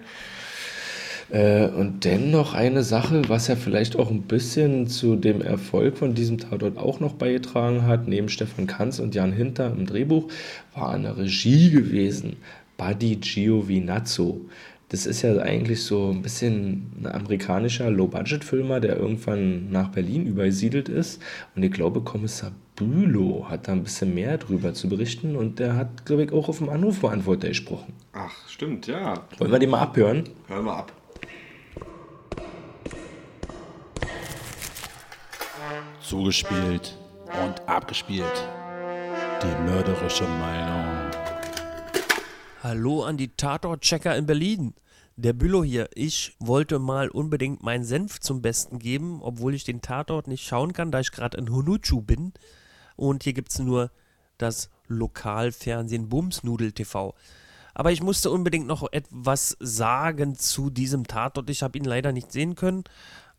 Äh, 1.30 1.68
und 1.68 2.04
dennoch 2.04 2.54
eine 2.54 2.84
Sache, 2.84 3.22
was 3.30 3.48
ja 3.48 3.56
vielleicht 3.56 3.96
auch 3.96 4.12
ein 4.12 4.24
bisschen 4.24 4.88
zu 4.88 5.16
dem 5.16 5.42
Erfolg 5.42 5.98
von 5.98 6.14
diesem 6.14 6.38
Tatort 6.38 6.78
auch 6.78 7.00
noch 7.00 7.14
beigetragen 7.14 7.86
hat, 7.86 8.08
neben 8.08 8.28
Stefan 8.28 8.68
Kanz 8.68 9.00
und 9.00 9.16
Jan 9.16 9.32
Hinter 9.32 9.68
im 9.68 9.86
Drehbuch, 9.86 10.28
war 10.76 10.92
eine 10.92 11.18
Regie 11.18 11.72
gewesen. 11.72 12.38
Buddy 12.78 13.18
Giovinazzo. 13.18 14.42
Das 14.90 15.06
ist 15.06 15.22
ja 15.22 15.38
eigentlich 15.38 15.84
so 15.84 16.12
ein 16.12 16.22
bisschen 16.22 16.92
ein 17.00 17.08
amerikanischer 17.08 17.90
Low-Budget-Filmer, 17.90 18.82
der 18.82 18.98
irgendwann 18.98 19.72
nach 19.72 19.90
Berlin 19.90 20.26
übersiedelt 20.26 20.90
ist. 20.90 21.22
Und 21.56 21.64
ich 21.64 21.72
glaube, 21.72 22.02
Kommissar 22.02 22.52
Bülow 22.82 23.46
hat 23.48 23.68
da 23.68 23.74
ein 23.74 23.84
bisschen 23.84 24.16
mehr 24.16 24.38
drüber 24.38 24.74
zu 24.74 24.90
berichten 24.90 25.36
und 25.36 25.60
der 25.60 25.76
hat, 25.76 26.06
glaube 26.06 26.24
ich, 26.24 26.32
auch 26.32 26.50
auf 26.50 26.58
dem 26.58 26.70
Anrufbeantworter 26.70 27.50
gesprochen. 27.50 27.94
Ach, 28.14 28.34
stimmt, 28.48 28.88
ja. 28.88 29.14
Wollen 29.38 29.52
wir 29.52 29.60
den 29.60 29.70
mal 29.70 29.82
abhören? 29.82 30.28
Hören 30.48 30.66
wir 30.66 30.76
ab. 30.76 30.92
Zugespielt 36.02 36.98
und 37.26 37.68
abgespielt. 37.70 38.50
Die 39.44 39.70
mörderische 39.70 40.24
Meinung. 40.24 41.12
Hallo 42.64 43.04
an 43.04 43.18
die 43.18 43.30
Tatort-Checker 43.30 44.16
in 44.16 44.26
Berlin. 44.26 44.74
Der 45.16 45.34
Bülow 45.34 45.64
hier. 45.64 45.88
Ich 45.94 46.36
wollte 46.40 46.80
mal 46.80 47.10
unbedingt 47.10 47.64
meinen 47.64 47.84
Senf 47.84 48.20
zum 48.20 48.42
Besten 48.42 48.80
geben, 48.80 49.20
obwohl 49.22 49.54
ich 49.54 49.64
den 49.64 49.82
Tatort 49.82 50.28
nicht 50.28 50.44
schauen 50.44 50.74
kann, 50.74 50.92
da 50.92 51.00
ich 51.00 51.12
gerade 51.12 51.38
in 51.38 51.52
Hunuchu 51.52 52.02
bin. 52.02 52.34
Und 53.02 53.24
hier 53.24 53.34
gibt 53.34 53.52
es 53.52 53.58
nur 53.58 53.90
das 54.38 54.70
Lokalfernsehen 54.88 56.08
Bumsnudel 56.08 56.72
TV. 56.72 57.16
Aber 57.74 57.92
ich 57.92 58.04
musste 58.04 58.30
unbedingt 58.30 58.68
noch 58.68 58.88
etwas 58.92 59.58
sagen 59.60 60.36
zu 60.36 60.70
diesem 60.70 61.08
Tatort. 61.08 61.50
Ich 61.50 61.64
habe 61.64 61.80
ihn 61.80 61.84
leider 61.84 62.12
nicht 62.12 62.32
sehen 62.32 62.54
können, 62.54 62.84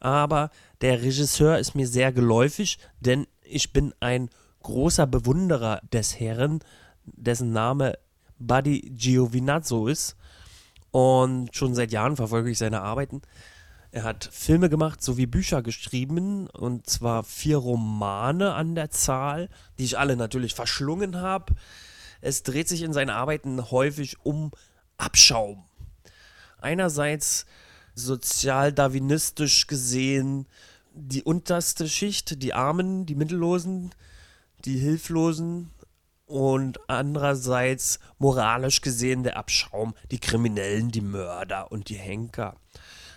aber 0.00 0.50
der 0.80 1.00
Regisseur 1.00 1.60
ist 1.60 1.76
mir 1.76 1.86
sehr 1.86 2.10
geläufig, 2.10 2.78
denn 2.98 3.28
ich 3.44 3.72
bin 3.72 3.94
ein 4.00 4.30
großer 4.64 5.06
Bewunderer 5.06 5.80
des 5.92 6.18
Herren, 6.18 6.58
dessen 7.04 7.52
Name 7.52 7.96
Buddy 8.40 8.80
Giovinazzo 8.80 9.86
ist. 9.86 10.16
Und 10.90 11.54
schon 11.54 11.76
seit 11.76 11.92
Jahren 11.92 12.16
verfolge 12.16 12.50
ich 12.50 12.58
seine 12.58 12.80
Arbeiten. 12.80 13.22
Er 13.94 14.04
hat 14.04 14.30
Filme 14.32 14.70
gemacht 14.70 15.02
sowie 15.02 15.26
Bücher 15.26 15.62
geschrieben, 15.62 16.48
und 16.48 16.88
zwar 16.88 17.24
vier 17.24 17.58
Romane 17.58 18.54
an 18.54 18.74
der 18.74 18.90
Zahl, 18.90 19.50
die 19.78 19.84
ich 19.84 19.98
alle 19.98 20.16
natürlich 20.16 20.54
verschlungen 20.54 21.20
habe. 21.20 21.54
Es 22.22 22.42
dreht 22.42 22.68
sich 22.68 22.80
in 22.80 22.94
seinen 22.94 23.10
Arbeiten 23.10 23.70
häufig 23.70 24.16
um 24.24 24.50
Abschaum. 24.96 25.64
Einerseits 26.58 27.44
sozial-darwinistisch 27.94 29.66
gesehen 29.66 30.46
die 30.94 31.22
unterste 31.22 31.86
Schicht, 31.86 32.42
die 32.42 32.54
Armen, 32.54 33.04
die 33.04 33.14
Mittellosen, 33.14 33.94
die 34.64 34.78
Hilflosen 34.78 35.70
und 36.24 36.80
andererseits 36.88 37.98
moralisch 38.18 38.80
gesehen 38.80 39.22
der 39.22 39.36
Abschaum, 39.36 39.94
die 40.10 40.18
Kriminellen, 40.18 40.90
die 40.90 41.02
Mörder 41.02 41.70
und 41.70 41.90
die 41.90 41.96
Henker. 41.96 42.56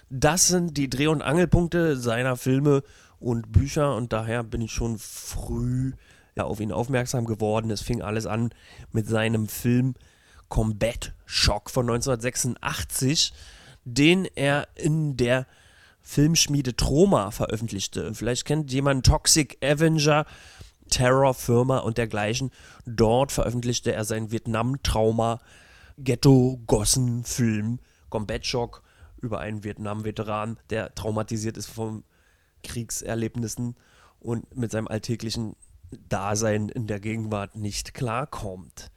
Das 0.09 0.47
sind 0.47 0.77
die 0.77 0.89
Dreh- 0.89 1.07
und 1.07 1.21
Angelpunkte 1.21 1.97
seiner 1.97 2.35
Filme 2.35 2.83
und 3.19 3.51
Bücher 3.51 3.95
und 3.95 4.13
daher 4.13 4.43
bin 4.43 4.61
ich 4.61 4.71
schon 4.71 4.97
früh 4.99 5.93
ja, 6.35 6.43
auf 6.43 6.59
ihn 6.59 6.71
aufmerksam 6.71 7.25
geworden. 7.25 7.71
Es 7.71 7.81
fing 7.81 8.01
alles 8.01 8.25
an 8.25 8.51
mit 8.91 9.07
seinem 9.07 9.47
Film 9.47 9.95
Combat 10.49 11.13
Shock 11.25 11.69
von 11.69 11.85
1986, 11.85 13.33
den 13.83 14.25
er 14.35 14.67
in 14.75 15.17
der 15.17 15.47
Filmschmiede 16.01 16.75
Troma 16.75 17.31
veröffentlichte. 17.31 18.13
Vielleicht 18.13 18.45
kennt 18.45 18.71
jemand 18.71 19.05
Toxic 19.07 19.57
Avenger, 19.63 20.25
Terrorfirma 20.91 21.79
und 21.79 21.97
dergleichen. 21.97 22.51
Dort 22.85 23.31
veröffentlichte 23.31 23.91
er 23.91 24.05
sein 24.05 24.31
Vietnam-Trauma 24.31 25.39
Ghetto-Gossen-Film 25.97 27.79
Combat 28.09 28.45
Shock 28.45 28.83
über 29.25 29.39
einen 29.39 29.63
Vietnam-Veteran, 29.63 30.57
der 30.69 30.93
traumatisiert 30.95 31.57
ist 31.57 31.67
von 31.67 32.03
Kriegserlebnissen 32.63 33.75
und 34.19 34.55
mit 34.55 34.71
seinem 34.71 34.87
alltäglichen 34.87 35.55
Dasein 36.09 36.69
in 36.69 36.87
der 36.87 36.99
Gegenwart 36.99 37.55
nicht 37.55 37.93
klarkommt. 37.93 38.91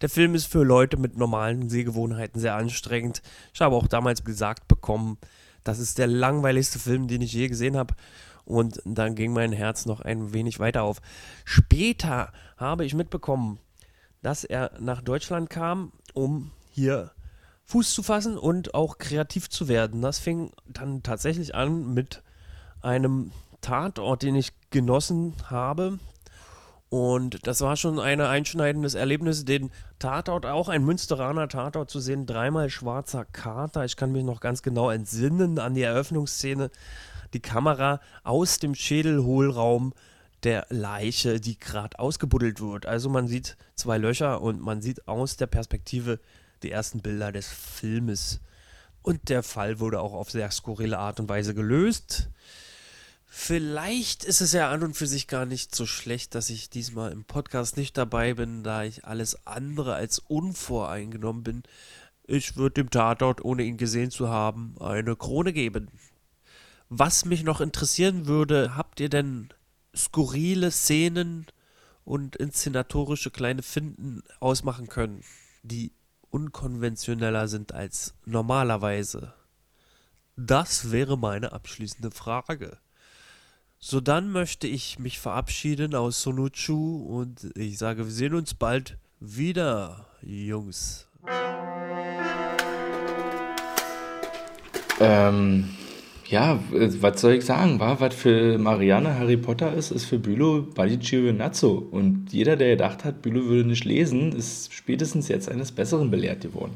Der 0.00 0.08
Film 0.08 0.34
ist 0.34 0.46
für 0.46 0.62
Leute 0.62 0.96
mit 0.96 1.16
normalen 1.16 1.70
Sehgewohnheiten 1.70 2.40
sehr 2.40 2.54
anstrengend. 2.54 3.22
Ich 3.54 3.60
habe 3.60 3.76
auch 3.76 3.86
damals 3.86 4.24
gesagt 4.24 4.68
bekommen, 4.68 5.18
das 5.64 5.78
ist 5.78 5.98
der 5.98 6.06
langweiligste 6.06 6.78
Film, 6.78 7.08
den 7.08 7.22
ich 7.22 7.32
je 7.32 7.48
gesehen 7.48 7.76
habe. 7.76 7.94
Und 8.44 8.80
dann 8.84 9.14
ging 9.14 9.32
mein 9.32 9.52
Herz 9.52 9.86
noch 9.86 10.00
ein 10.00 10.32
wenig 10.32 10.60
weiter 10.60 10.82
auf. 10.82 11.00
Später 11.44 12.32
habe 12.56 12.84
ich 12.84 12.94
mitbekommen, 12.94 13.58
dass 14.22 14.44
er 14.44 14.72
nach 14.78 15.02
Deutschland 15.02 15.50
kam, 15.50 15.92
um 16.14 16.52
hier 16.70 17.10
Fuß 17.66 17.94
zu 17.94 18.02
fassen 18.02 18.38
und 18.38 18.74
auch 18.74 18.98
kreativ 18.98 19.50
zu 19.50 19.68
werden. 19.68 20.00
Das 20.00 20.18
fing 20.18 20.52
dann 20.66 21.02
tatsächlich 21.02 21.54
an 21.54 21.94
mit 21.94 22.22
einem 22.80 23.32
Tatort, 23.60 24.22
den 24.22 24.36
ich 24.36 24.52
genossen 24.70 25.34
habe. 25.50 25.98
Und 26.88 27.44
das 27.48 27.60
war 27.62 27.76
schon 27.76 27.98
ein 27.98 28.20
einschneidendes 28.20 28.94
Erlebnis, 28.94 29.44
den 29.44 29.72
Tatort, 29.98 30.46
auch 30.46 30.68
ein 30.68 30.84
Münsteraner 30.84 31.48
Tatort 31.48 31.90
zu 31.90 31.98
sehen, 31.98 32.26
dreimal 32.26 32.70
schwarzer 32.70 33.24
Kater. 33.24 33.84
Ich 33.84 33.96
kann 33.96 34.12
mich 34.12 34.22
noch 34.22 34.40
ganz 34.40 34.62
genau 34.62 34.90
entsinnen 34.90 35.58
an 35.58 35.74
die 35.74 35.82
Eröffnungsszene. 35.82 36.70
Die 37.34 37.40
Kamera 37.40 38.00
aus 38.22 38.60
dem 38.60 38.76
Schädelhohlraum 38.76 39.92
der 40.44 40.66
Leiche, 40.68 41.40
die 41.40 41.58
gerade 41.58 41.98
ausgebuddelt 41.98 42.60
wird. 42.60 42.86
Also 42.86 43.08
man 43.08 43.26
sieht 43.26 43.56
zwei 43.74 43.98
Löcher 43.98 44.40
und 44.40 44.60
man 44.60 44.80
sieht 44.80 45.08
aus 45.08 45.36
der 45.36 45.48
Perspektive 45.48 46.20
die 46.62 46.70
ersten 46.70 47.00
Bilder 47.00 47.32
des 47.32 47.48
Filmes. 47.48 48.40
Und 49.02 49.28
der 49.28 49.42
Fall 49.42 49.78
wurde 49.78 50.00
auch 50.00 50.12
auf 50.12 50.30
sehr 50.30 50.50
skurrile 50.50 50.98
Art 50.98 51.20
und 51.20 51.28
Weise 51.28 51.54
gelöst. 51.54 52.28
Vielleicht 53.26 54.24
ist 54.24 54.40
es 54.40 54.52
ja 54.52 54.70
an 54.70 54.82
und 54.82 54.96
für 54.96 55.06
sich 55.06 55.28
gar 55.28 55.46
nicht 55.46 55.74
so 55.74 55.84
schlecht, 55.84 56.34
dass 56.34 56.48
ich 56.48 56.70
diesmal 56.70 57.12
im 57.12 57.24
Podcast 57.24 57.76
nicht 57.76 57.96
dabei 57.98 58.34
bin, 58.34 58.62
da 58.62 58.84
ich 58.84 59.04
alles 59.04 59.46
andere 59.46 59.94
als 59.94 60.18
unvoreingenommen 60.18 61.42
bin. 61.42 61.62
Ich 62.24 62.56
würde 62.56 62.82
dem 62.82 62.90
Tatort, 62.90 63.44
ohne 63.44 63.62
ihn 63.62 63.76
gesehen 63.76 64.10
zu 64.10 64.28
haben, 64.28 64.74
eine 64.80 65.16
Krone 65.16 65.52
geben. 65.52 65.88
Was 66.88 67.24
mich 67.24 67.42
noch 67.42 67.60
interessieren 67.60 68.26
würde, 68.26 68.76
habt 68.76 69.00
ihr 69.00 69.08
denn 69.08 69.50
skurrile 69.94 70.70
Szenen 70.70 71.46
und 72.04 72.36
inszenatorische 72.36 73.30
kleine 73.30 73.62
Finden 73.62 74.22
ausmachen 74.40 74.88
können, 74.88 75.22
die 75.62 75.92
unkonventioneller 76.36 77.48
sind 77.48 77.72
als 77.72 78.14
normalerweise? 78.26 79.32
Das 80.36 80.92
wäre 80.92 81.16
meine 81.16 81.52
abschließende 81.52 82.10
Frage. 82.10 82.76
So 83.78 84.02
dann 84.02 84.30
möchte 84.30 84.66
ich 84.66 84.98
mich 84.98 85.18
verabschieden 85.18 85.94
aus 85.94 86.20
Sonuchu 86.20 87.06
und 87.06 87.50
ich 87.56 87.78
sage, 87.78 88.04
wir 88.04 88.12
sehen 88.12 88.34
uns 88.34 88.52
bald 88.52 88.98
wieder, 89.18 90.08
Jungs. 90.20 91.08
Ähm, 95.00 95.70
ja, 96.28 96.54
äh, 96.72 96.88
was 97.00 97.20
soll 97.20 97.34
ich 97.34 97.44
sagen, 97.44 97.80
war, 97.80 98.00
was 98.00 98.14
für 98.14 98.58
Marianne 98.58 99.18
Harry 99.18 99.36
Potter 99.36 99.72
ist, 99.72 99.90
ist 99.90 100.04
für 100.04 100.18
Bülow 100.18 100.62
Buddy 100.62 100.96
Giovinazzo. 100.96 101.86
Und 101.90 102.28
jeder, 102.32 102.56
der 102.56 102.70
gedacht 102.70 103.04
hat, 103.04 103.22
Bülow 103.22 103.44
würde 103.46 103.68
nicht 103.68 103.84
lesen, 103.84 104.32
ist 104.32 104.72
spätestens 104.72 105.28
jetzt 105.28 105.50
eines 105.50 105.72
Besseren 105.72 106.10
belehrt 106.10 106.42
geworden. 106.42 106.74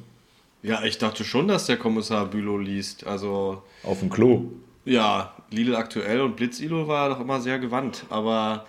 Ja, 0.62 0.84
ich 0.84 0.98
dachte 0.98 1.24
schon, 1.24 1.48
dass 1.48 1.66
der 1.66 1.78
Kommissar 1.78 2.26
Bülow 2.26 2.58
liest. 2.58 3.06
Also. 3.06 3.62
Auf 3.82 4.00
dem 4.00 4.10
Klo. 4.10 4.44
Ja, 4.84 5.34
Lidl 5.50 5.74
aktuell 5.74 6.20
und 6.20 6.36
Blitzilo 6.36 6.86
war 6.86 7.08
doch 7.08 7.20
immer 7.20 7.40
sehr 7.40 7.58
gewandt. 7.58 8.04
Aber 8.10 8.66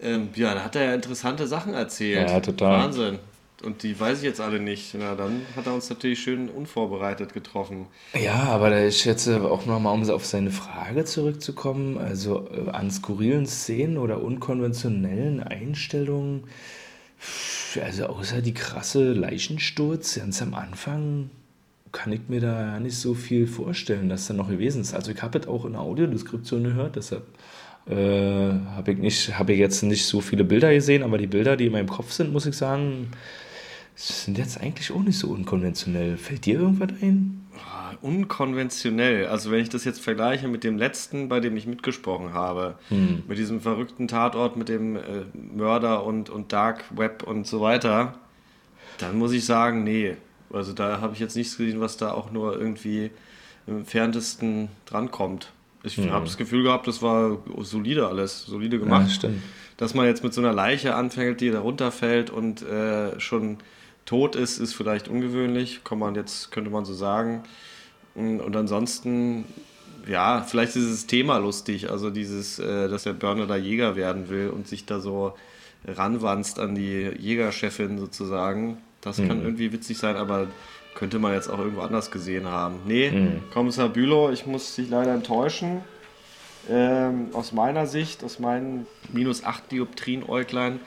ähm, 0.00 0.28
ja, 0.34 0.54
da 0.54 0.64
hat 0.64 0.76
er 0.76 0.84
ja 0.84 0.94
interessante 0.94 1.46
Sachen 1.46 1.74
erzählt. 1.74 2.30
Ja, 2.30 2.40
total. 2.40 2.84
Wahnsinn. 2.84 3.18
Und 3.62 3.82
die 3.82 3.98
weiß 3.98 4.18
ich 4.18 4.24
jetzt 4.24 4.40
alle 4.40 4.60
nicht. 4.60 4.94
Na, 4.98 5.14
dann 5.14 5.42
hat 5.54 5.66
er 5.66 5.74
uns 5.74 5.88
natürlich 5.88 6.20
schön 6.20 6.48
unvorbereitet 6.48 7.32
getroffen. 7.32 7.86
Ja, 8.14 8.44
aber 8.44 8.84
jetzt 8.84 9.26
äh, 9.26 9.36
auch 9.36 9.66
nochmal, 9.66 9.94
um 9.94 10.08
auf 10.10 10.26
seine 10.26 10.50
Frage 10.50 11.04
zurückzukommen, 11.04 11.98
also 11.98 12.48
äh, 12.50 12.70
an 12.70 12.90
skurrilen 12.90 13.46
Szenen 13.46 13.98
oder 13.98 14.22
unkonventionellen 14.22 15.42
Einstellungen, 15.42 16.44
also 17.82 18.06
außer 18.06 18.42
die 18.42 18.54
krasse 18.54 19.12
Leichensturz 19.12 20.16
ganz 20.16 20.42
am 20.42 20.54
Anfang, 20.54 21.30
kann 21.92 22.12
ich 22.12 22.28
mir 22.28 22.40
da 22.40 22.78
nicht 22.78 22.98
so 22.98 23.14
viel 23.14 23.46
vorstellen, 23.46 24.08
dass 24.08 24.26
da 24.26 24.34
noch 24.34 24.48
gewesen 24.48 24.82
ist. 24.82 24.94
Also 24.94 25.12
ich 25.12 25.22
habe 25.22 25.38
es 25.38 25.46
auch 25.46 25.64
in 25.64 25.72
der 25.72 25.80
Audiodeskription 25.80 26.62
gehört, 26.64 26.96
deshalb 26.96 27.24
äh, 27.88 27.94
habe 27.94 28.92
ich, 28.92 29.38
hab 29.38 29.48
ich 29.48 29.58
jetzt 29.58 29.82
nicht 29.82 30.04
so 30.04 30.20
viele 30.20 30.44
Bilder 30.44 30.74
gesehen, 30.74 31.02
aber 31.02 31.18
die 31.18 31.26
Bilder, 31.26 31.56
die 31.56 31.66
in 31.66 31.72
meinem 31.72 31.88
Kopf 31.88 32.12
sind, 32.12 32.32
muss 32.32 32.46
ich 32.46 32.56
sagen, 32.56 33.08
sind 33.96 34.36
jetzt 34.36 34.60
eigentlich 34.60 34.92
auch 34.92 35.02
nicht 35.02 35.18
so 35.18 35.28
unkonventionell. 35.28 36.16
Fällt 36.18 36.44
dir 36.44 36.60
irgendwas 36.60 36.90
ein? 37.00 37.46
Ah, 37.56 37.94
Unkonventionell. 38.02 39.26
Also 39.26 39.50
wenn 39.50 39.60
ich 39.60 39.70
das 39.70 39.84
jetzt 39.84 40.00
vergleiche 40.00 40.48
mit 40.48 40.64
dem 40.64 40.76
letzten, 40.76 41.28
bei 41.28 41.40
dem 41.40 41.56
ich 41.56 41.66
mitgesprochen 41.66 42.34
habe, 42.34 42.74
mit 43.26 43.38
diesem 43.38 43.60
verrückten 43.62 44.06
Tatort 44.06 44.56
mit 44.56 44.68
dem 44.68 44.96
äh, 44.96 45.00
Mörder 45.32 46.04
und, 46.04 46.28
und 46.28 46.52
Dark 46.52 46.84
Web 46.94 47.22
und 47.22 47.46
so 47.46 47.62
weiter, 47.62 48.14
dann 48.98 49.18
muss 49.18 49.32
ich 49.32 49.46
sagen, 49.46 49.82
nee. 49.82 50.16
Also 50.52 50.74
da 50.74 51.00
habe 51.00 51.14
ich 51.14 51.20
jetzt 51.20 51.34
nichts 51.34 51.56
gesehen, 51.56 51.80
was 51.80 51.96
da 51.96 52.12
auch 52.12 52.30
nur 52.30 52.58
irgendwie 52.58 53.10
im 53.66 53.78
entferntesten 53.78 54.68
drankommt. 54.84 55.52
Ich 55.82 55.98
habe 55.98 56.24
das 56.24 56.36
Gefühl 56.36 56.64
gehabt, 56.64 56.86
das 56.88 57.00
war 57.00 57.38
solide 57.60 58.08
alles, 58.08 58.44
solide 58.44 58.78
gemacht. 58.78 59.06
Ja, 59.08 59.14
stimmt. 59.14 59.42
Dass 59.76 59.94
man 59.94 60.06
jetzt 60.06 60.24
mit 60.24 60.34
so 60.34 60.40
einer 60.40 60.52
Leiche 60.52 60.94
anfängt, 60.94 61.40
die 61.40 61.50
da 61.50 61.60
runterfällt 61.60 62.30
und 62.30 62.62
äh, 62.62 63.18
schon 63.20 63.58
tot 64.06 64.36
ist, 64.36 64.58
ist 64.58 64.74
vielleicht 64.74 65.08
ungewöhnlich, 65.08 65.82
kann 65.84 65.98
man 65.98 66.14
jetzt, 66.14 66.50
könnte 66.50 66.70
man 66.70 66.84
so 66.84 66.94
sagen. 66.94 67.42
Und 68.14 68.40
und 68.40 68.56
ansonsten, 68.56 69.44
ja, 70.08 70.42
vielleicht 70.42 70.76
ist 70.76 70.90
das 70.90 71.06
Thema 71.06 71.38
lustig, 71.38 71.90
also 71.90 72.10
dieses, 72.10 72.58
äh, 72.58 72.88
dass 72.88 73.02
der 73.02 73.12
Burner 73.12 73.46
da 73.46 73.56
Jäger 73.56 73.96
werden 73.96 74.30
will 74.30 74.48
und 74.48 74.66
sich 74.66 74.86
da 74.86 75.00
so 75.00 75.34
ranwanzt 75.86 76.58
an 76.58 76.74
die 76.74 77.10
Jägerchefin 77.18 77.98
sozusagen. 77.98 78.78
Das 79.00 79.18
kann 79.18 79.42
irgendwie 79.42 79.72
witzig 79.72 79.98
sein, 79.98 80.16
aber 80.16 80.48
könnte 80.96 81.20
man 81.20 81.32
jetzt 81.32 81.48
auch 81.48 81.58
irgendwo 81.58 81.82
anders 81.82 82.10
gesehen 82.10 82.46
haben. 82.48 82.80
Nee, 82.86 83.12
Kommissar 83.52 83.88
Bülow, 83.88 84.30
ich 84.32 84.46
muss 84.46 84.74
dich 84.74 84.88
leider 84.88 85.14
enttäuschen. 85.14 85.82
Ähm, 86.68 87.28
aus 87.32 87.52
meiner 87.52 87.86
Sicht, 87.86 88.24
aus 88.24 88.40
meinen 88.40 88.86
minus 89.12 89.44
8 89.44 89.70
Dioptrien-Äuglein, 89.70 90.80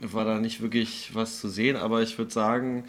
war 0.00 0.24
da 0.24 0.38
nicht 0.38 0.60
wirklich 0.62 1.10
was 1.14 1.40
zu 1.40 1.48
sehen, 1.48 1.76
aber 1.76 2.02
ich 2.02 2.16
würde 2.18 2.32
sagen, 2.32 2.84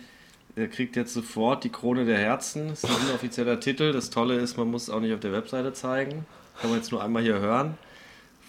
er 0.55 0.67
kriegt 0.67 0.95
jetzt 0.95 1.13
sofort 1.13 1.63
die 1.63 1.69
Krone 1.69 2.05
der 2.05 2.17
Herzen. 2.17 2.69
Das 2.69 2.83
ist 2.83 2.89
ein 2.89 3.07
inoffizieller 3.07 3.59
Titel. 3.59 3.93
Das 3.93 4.09
Tolle 4.09 4.35
ist, 4.35 4.57
man 4.57 4.69
muss 4.69 4.83
es 4.83 4.89
auch 4.89 4.99
nicht 4.99 5.13
auf 5.13 5.19
der 5.19 5.31
Webseite 5.31 5.73
zeigen. 5.73 6.25
Kann 6.59 6.69
man 6.69 6.79
jetzt 6.79 6.91
nur 6.91 7.01
einmal 7.03 7.23
hier 7.23 7.39
hören, 7.39 7.77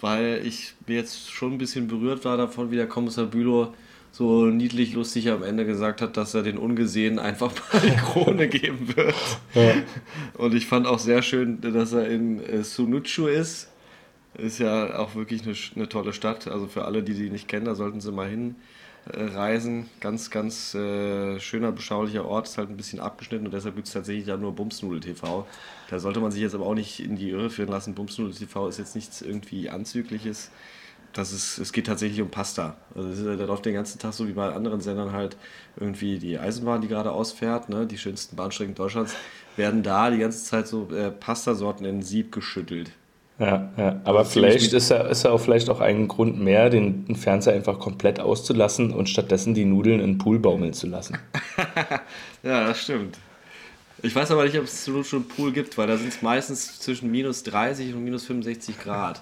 weil 0.01 0.41
ich 0.45 0.73
mir 0.85 0.97
jetzt 0.97 1.31
schon 1.31 1.53
ein 1.53 1.57
bisschen 1.57 1.87
berührt 1.87 2.25
war 2.25 2.37
davon, 2.37 2.71
wie 2.71 2.75
der 2.75 2.87
Kommissar 2.87 3.25
Bülow 3.25 3.73
so 4.11 4.45
niedlich 4.45 4.93
lustig 4.93 5.29
am 5.31 5.41
Ende 5.41 5.65
gesagt 5.65 6.01
hat, 6.01 6.17
dass 6.17 6.35
er 6.35 6.43
den 6.43 6.57
Ungesehen 6.57 7.17
einfach 7.19 7.51
mal 7.73 7.81
die 7.81 7.95
Krone 7.95 8.47
geben 8.47 8.95
wird. 8.95 9.15
Und 10.37 10.53
ich 10.53 10.67
fand 10.67 10.85
auch 10.85 10.99
sehr 10.99 11.21
schön, 11.23 11.61
dass 11.61 11.93
er 11.93 12.07
in 12.07 12.43
äh, 12.43 12.63
Sunuchu 12.63 13.27
ist. 13.27 13.69
Ist 14.35 14.59
ja 14.59 14.97
auch 14.97 15.15
wirklich 15.15 15.43
eine, 15.43 15.55
eine 15.75 15.89
tolle 15.89 16.13
Stadt. 16.13 16.47
Also 16.47 16.67
für 16.67 16.85
alle, 16.85 17.03
die 17.03 17.13
die 17.13 17.29
nicht 17.29 17.47
kennen, 17.47 17.65
da 17.65 17.75
sollten 17.75 18.01
sie 18.01 18.11
mal 18.11 18.27
hin 18.27 18.55
äh. 19.11 19.83
Ganz, 19.99 20.29
ganz 20.29 20.73
äh, 20.73 21.39
schöner, 21.39 21.71
beschaulicher 21.71 22.25
Ort. 22.25 22.47
Ist 22.47 22.57
halt 22.57 22.69
ein 22.69 22.77
bisschen 22.77 22.99
abgeschnitten 22.99 23.45
und 23.45 23.53
deshalb 23.53 23.75
gibt 23.75 23.87
es 23.87 23.93
tatsächlich 23.93 24.27
ja 24.27 24.37
nur 24.37 24.55
Bumsnudel 24.55 25.01
TV. 25.01 25.45
Da 25.89 25.99
sollte 25.99 26.19
man 26.19 26.31
sich 26.31 26.41
jetzt 26.41 26.55
aber 26.55 26.65
auch 26.65 26.73
nicht 26.73 26.99
in 26.99 27.15
die 27.15 27.29
Irre 27.29 27.49
führen 27.49 27.69
lassen. 27.69 27.95
Bumsnudel 27.95 28.33
TV 28.33 28.67
ist 28.67 28.79
jetzt 28.79 28.95
nichts 28.95 29.21
irgendwie 29.21 29.69
Anzügliches. 29.69 30.51
Das 31.11 31.31
ist, 31.31 31.59
es 31.59 31.73
geht 31.73 31.85
tatsächlich 31.85 32.21
um 32.21 32.29
Pasta. 32.29 32.75
Also 32.95 33.35
da 33.35 33.45
läuft 33.45 33.65
den 33.65 33.75
ganzen 33.75 33.99
Tag 33.99 34.13
so 34.13 34.27
wie 34.27 34.33
bei 34.33 34.51
anderen 34.51 34.81
Sendern 34.81 35.11
halt 35.11 35.37
irgendwie 35.75 36.17
die 36.17 36.39
Eisenbahn, 36.39 36.81
die 36.81 36.87
gerade 36.87 37.11
ausfährt, 37.11 37.69
ne, 37.69 37.85
die 37.85 37.99
schönsten 37.99 38.35
Bahnstrecken 38.35 38.73
Deutschlands, 38.73 39.15
werden 39.55 39.83
da 39.83 40.09
die 40.09 40.17
ganze 40.17 40.43
Zeit 40.43 40.67
so 40.67 40.89
äh, 40.89 41.11
Pastasorten 41.11 41.85
in 41.85 42.01
Sieb 42.01 42.31
geschüttelt. 42.31 42.91
Ja, 43.39 43.69
ja. 43.77 43.99
aber 44.03 44.25
ziemlich 44.25 44.53
vielleicht 44.53 44.73
ist 44.73 44.89
ja, 44.89 45.01
ist 45.01 45.23
ja 45.23 45.31
auch 45.31 45.39
vielleicht 45.39 45.69
auch 45.69 45.79
ein 45.79 46.07
Grund 46.07 46.39
mehr, 46.39 46.69
den, 46.69 47.05
den 47.05 47.15
Fernseher 47.15 47.53
einfach 47.53 47.79
komplett 47.79 48.19
auszulassen 48.19 48.91
und 48.93 49.09
stattdessen 49.09 49.53
die 49.55 49.65
Nudeln 49.65 49.99
in 49.99 50.13
den 50.13 50.17
Pool 50.17 50.39
baumeln 50.39 50.73
zu 50.73 50.87
lassen. 50.87 51.17
Ja, 52.43 52.67
das 52.67 52.81
stimmt. 52.81 53.17
Ich 54.01 54.13
weiß 54.13 54.31
aber 54.31 54.43
nicht, 54.43 54.57
ob 54.57 54.65
es 54.65 54.83
so 54.83 55.01
schon 55.05 55.19
einen 55.19 55.29
Pool 55.29 55.53
gibt, 55.53 55.77
weil 55.77 55.87
da 55.87 55.95
sind 55.95 56.09
es 56.09 56.21
meistens 56.21 56.77
zwischen 56.77 57.09
minus 57.09 57.43
30 57.43 57.93
und 57.93 58.03
minus 58.03 58.25
65 58.25 58.77
Grad. 58.81 59.21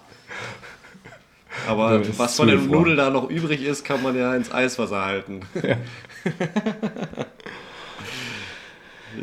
Aber 1.67 2.01
Ja, 2.01 2.17
was 2.17 2.35
von 2.35 2.47
der 2.47 2.57
mir 2.57 2.63
vor. 2.63 2.77
Nudel 2.77 2.95
da 2.95 3.11
noch 3.11 3.29
übrig 3.29 3.63
ist, 3.63 3.83
kann 3.83 4.01
man 4.01 4.17
ja 4.17 4.35
ins 4.35 4.51
Eiswasser 4.51 5.05
halten. 5.05 5.41
Ja, 5.61 5.77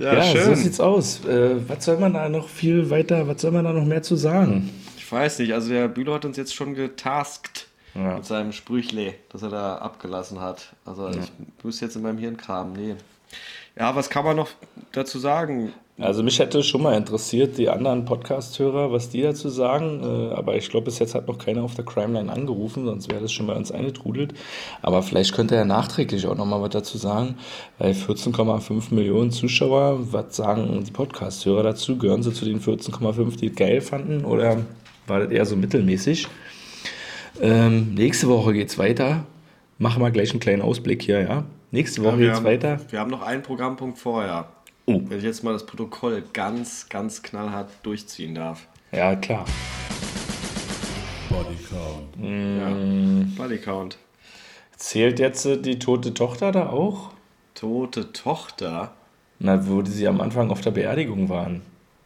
Ja, 0.01 0.23
so 0.23 0.39
schön. 0.39 0.55
sieht's 0.57 0.81
aus. 0.81 1.25
Äh, 1.25 1.57
was 1.69 1.85
soll 1.85 1.99
man 1.99 2.13
da 2.15 2.29
noch 2.29 2.49
viel 2.49 2.91
weiter, 2.91 3.27
was 3.29 3.41
soll 3.43 3.51
man 3.53 3.65
da 3.65 3.73
noch 3.73 3.85
mehr 3.85 4.03
zu 4.03 4.17
sagen? 4.17 4.71
Ich 4.97 5.11
weiß 5.11 5.39
nicht, 5.39 5.53
also 5.55 5.71
der 5.71 5.89
Bülow 5.89 6.15
hat 6.15 6.25
uns 6.25 6.37
jetzt 6.37 6.55
schon 6.55 6.75
getaskt 6.75 7.67
Ja. 7.95 8.17
mit 8.17 8.27
seinem 8.27 8.53
Sprüchle, 8.53 9.15
das 9.31 9.43
er 9.43 9.49
da 9.51 9.77
abgelassen 9.77 10.41
hat. 10.41 10.75
Also 10.85 11.09
ich 11.11 11.33
muss 11.63 11.81
jetzt 11.81 11.97
in 11.97 12.03
meinem 12.03 12.19
Hirn 12.19 12.37
kramen. 12.37 12.73
Nee. 12.75 12.95
Ja, 13.79 13.95
was 13.97 14.11
kann 14.11 14.25
man 14.25 14.37
noch 14.37 14.51
dazu 14.93 15.19
sagen? 15.19 15.73
Also 16.01 16.23
mich 16.23 16.39
hätte 16.39 16.63
schon 16.63 16.83
mal 16.83 16.97
interessiert, 16.97 17.59
die 17.59 17.69
anderen 17.69 18.05
Podcast-Hörer, 18.05 18.93
was 18.93 19.11
die 19.11 19.23
dazu 19.23 19.49
sagen. 19.49 20.01
Äh, 20.05 20.33
aber 20.33 20.55
ich 20.57 20.71
glaube, 20.71 20.85
bis 20.85 21.01
jetzt 21.01 21.17
hat 21.17 21.27
noch 21.27 21.39
keiner 21.39 21.65
auf 21.65 21.75
der 21.75 21.85
Crime-Line 21.85 22.33
angerufen, 22.33 22.85
sonst 22.85 23.11
wäre 23.11 23.21
das 23.21 23.33
schon 23.33 23.49
bei 23.49 23.55
uns 23.55 23.73
eingetrudelt. 23.73 24.33
Aber 24.81 25.03
vielleicht 25.03 25.35
könnte 25.35 25.57
er 25.57 25.65
nachträglich 25.65 26.29
auch 26.29 26.37
noch 26.37 26.47
mal 26.47 26.63
was 26.63 26.71
dazu 26.71 26.99
sagen. 26.99 27.35
Weil 27.79 27.95
14,5 27.95 28.95
Millionen 28.95 29.33
Zuschauer, 29.33 30.13
was 30.13 30.37
sagen 30.37 30.85
die 30.85 30.93
Podcast-Hörer 30.93 31.65
dazu? 31.65 31.99
Gehören 31.99 32.23
sie 32.23 32.33
zu 32.33 32.45
den 32.45 32.61
14,5, 32.61 33.37
die 33.37 33.49
es 33.49 33.57
geil 33.57 33.81
fanden? 33.81 34.25
Oder 34.25 34.59
war 35.09 35.19
das 35.19 35.33
eher 35.33 35.47
so 35.47 35.57
mittelmäßig? 35.57 36.29
Ähm, 37.41 37.95
nächste 37.95 38.29
Woche 38.29 38.53
geht's 38.53 38.79
weiter. 38.79 39.25
Machen 39.79 40.01
wir 40.01 40.13
gleich 40.13 40.31
einen 40.31 40.41
kleinen 40.41 40.63
Ausblick 40.63 41.03
hier, 41.03 41.23
ja? 41.23 41.45
Nächste 41.73 42.05
Woche 42.05 42.19
wir, 42.19 42.27
geht's 42.27 42.37
haben, 42.39 42.47
weiter. 42.47 42.81
wir 42.89 43.01
haben 43.01 43.11
noch 43.11 43.23
einen 43.23 43.43
Programmpunkt 43.43 43.99
vorher. 43.99 44.49
Oh. 44.91 45.03
Wenn 45.05 45.19
ich 45.19 45.25
jetzt 45.25 45.45
mal 45.45 45.53
das 45.53 45.67
Protokoll 45.67 46.23
ganz, 46.33 46.89
ganz 46.89 47.23
knallhart 47.23 47.71
durchziehen 47.83 48.35
darf. 48.35 48.67
Ja, 48.91 49.15
klar. 49.17 49.45
Bodycount. 51.29 52.17
Mm. 52.17 52.59
Ja. 53.37 53.43
Body 53.43 53.59
Count. 53.59 53.99
Zählt 54.77 55.19
jetzt 55.19 55.45
äh, 55.45 55.59
die 55.61 55.79
tote 55.79 56.15
Tochter 56.15 56.53
da 56.53 56.71
auch? 56.71 57.11
Tote 57.55 58.13
Tochter. 58.15 58.93
Na, 59.41 59.69
wo 59.69 59.83
die 59.83 59.91
sie 59.91 60.09
am 60.09 60.23
Anfang 60.23 60.51
auf 60.51 60.63
der 60.63 60.71
Beerdigung 60.71 61.29
waren. 61.29 61.61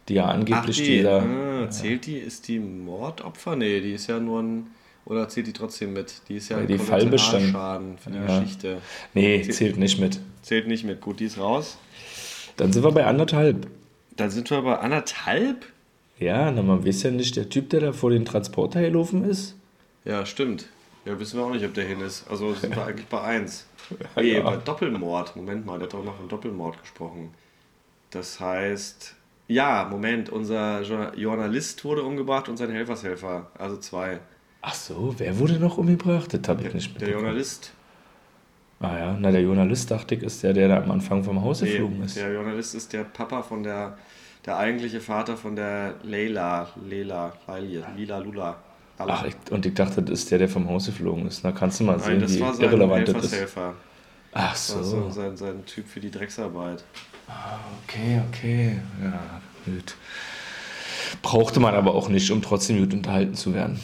Die 0.09 0.15
ja 0.15 0.25
Ach, 0.25 0.35
angeblich 0.35 0.79
die, 0.79 0.97
dieser. 0.97 1.23
ah, 1.23 1.71
zählt 1.71 2.07
die, 2.07 2.19
ist 2.19 2.49
die 2.49 2.59
Mordopfer? 2.59 3.55
Nee, 3.55 3.81
die 3.81 3.93
ist 3.93 4.09
ja 4.09 4.19
nur 4.19 4.43
ein. 4.43 4.67
Oder 5.05 5.29
zählt 5.29 5.47
die 5.47 5.53
trotzdem 5.53 5.93
mit? 5.93 6.15
Die 6.29 6.37
ist 6.37 6.49
ja 6.49 6.57
Ja, 6.57 6.63
ein 6.63 6.67
die 6.69 6.79
Fallbestand. 6.79 7.53
Kollateralschaden 7.53 7.99
für 7.99 8.11
die 8.11 8.19
Ja. 8.19 8.41
Geschichte. 8.41 8.79
Nee, 9.15 9.43
zählt 9.43 9.77
nicht 9.77 10.01
mit. 10.01 10.19
Zählt 10.43 10.67
nicht 10.67 10.83
mit. 10.85 11.01
Gut, 11.01 11.21
die 11.21 11.27
ist 11.27 11.39
raus. 11.39 11.79
Dann 12.57 12.73
sind 12.73 12.85
wir 12.85 12.93
bei 12.93 13.05
anderthalb. 13.07 13.67
Dann 14.17 14.31
sind 14.31 14.51
wir 14.51 14.63
bei 14.63 14.79
anderthalb? 14.79 15.67
Ja, 16.19 16.51
na, 16.51 16.63
man 16.63 16.87
weiß 16.87 17.03
ja 17.05 17.11
nicht, 17.11 17.37
der 17.37 17.49
Typ, 17.49 17.71
der 17.71 17.81
da 17.81 17.93
vor 17.93 18.11
den 18.11 18.25
Transporter 18.25 18.81
gelaufen 18.83 19.25
ist. 19.25 19.57
Ja, 20.05 20.25
stimmt. 20.27 20.67
Ja, 21.05 21.19
wissen 21.19 21.39
wir 21.39 21.45
auch 21.47 21.51
nicht, 21.53 21.65
ob 21.65 21.75
der 21.75 21.85
hin 21.85 22.01
ist. 22.01 22.25
Also 22.31 22.55
sind 22.55 22.77
wir 22.77 22.85
eigentlich 22.87 23.07
bei 23.07 23.21
1. 23.21 23.67
Nee, 24.17 24.35
Ja. 24.37 24.43
bei 24.43 24.57
Doppelmord. 24.57 25.35
Moment 25.35 25.67
mal, 25.67 25.79
der 25.79 25.87
hat 25.89 25.95
doch 25.95 26.05
noch 26.05 26.17
von 26.17 26.29
Doppelmord 26.29 26.81
gesprochen. 26.81 27.31
Das 28.11 28.39
heißt, 28.39 29.15
ja, 29.49 29.89
Moment, 29.91 30.29
unser 30.31 30.83
Jo- 30.83 31.13
Journalist 31.17 31.85
wurde 31.85 32.03
umgebracht 32.03 32.49
und 32.49 32.57
sein 32.57 32.71
Helfershelfer. 32.71 33.51
Also 33.59 33.79
zwei. 33.79 34.21
Ach 34.61 34.75
so, 34.75 35.15
wer 35.19 35.39
wurde 35.41 35.55
noch 35.59 35.79
umgebracht? 35.79 36.33
Das 36.35 36.43
habe 36.47 36.67
ich 36.69 36.73
nicht 36.75 37.01
Der. 37.01 37.11
Journalist. 37.11 37.73
Ah 38.83 38.99
ja, 38.99 39.17
na, 39.19 39.31
der 39.31 39.43
Journalist, 39.43 39.91
dachte 39.91 40.17
ich, 40.17 40.23
ist 40.25 40.43
der, 40.43 40.53
der 40.53 40.69
da 40.69 40.79
am 40.83 40.91
Anfang 40.91 41.23
vom 41.23 41.41
Haus 41.43 41.63
Nee, 41.63 41.71
geflogen 41.71 42.03
ist. 42.03 42.17
der 42.17 42.33
Journalist 42.33 42.75
ist 42.75 42.93
der 42.93 43.05
Papa 43.05 43.43
von 43.43 43.63
der, 43.63 43.97
der 44.45 44.57
eigentliche 44.59 45.01
Vater 45.01 45.37
von 45.37 45.55
der 45.55 45.95
Leila, 46.03 46.69
Leila, 46.89 47.33
Leila, 47.47 47.87
Lila, 47.97 48.19
Lula. 48.19 48.57
Lala. 48.99 49.15
Ach, 49.15 49.25
ich, 49.25 49.35
und 49.53 49.65
ich 49.67 49.75
dachte, 49.75 50.03
das 50.03 50.21
ist 50.21 50.31
der, 50.33 50.39
der 50.39 50.49
vom 50.49 50.69
Haus 50.69 50.87
geflogen 50.87 51.27
ist. 51.29 51.45
Na, 51.45 51.53
kannst 51.53 51.79
du 51.81 51.85
mal 51.85 51.97
Nein, 51.97 52.03
sehen, 52.05 52.21
das 52.21 52.35
wie 52.37 52.41
war 52.41 52.55
sein 52.55 52.65
irrelevant 52.67 53.09
das 53.09 53.15
ist. 53.25 53.33
Helfershelfer. 53.33 53.75
Ach 54.35 54.53
Das 54.53 54.75
war 54.77 54.83
so. 54.85 55.01
so 55.03 55.11
sein, 55.11 55.37
sein 55.37 55.65
Typ 55.67 55.87
für 55.87 56.01
die 56.01 56.11
Drecksarbeit. 56.11 56.83
Okay, 57.87 58.21
okay. 58.29 58.79
Ja, 59.03 59.21
gut. 59.65 59.95
Brauchte 61.23 61.61
man 61.61 61.75
aber 61.75 61.95
auch 61.95 62.09
nicht, 62.09 62.31
um 62.31 62.43
trotzdem 62.43 62.79
gut 62.81 62.93
unterhalten 62.95 63.35
zu 63.35 63.55
werden. 63.55 63.79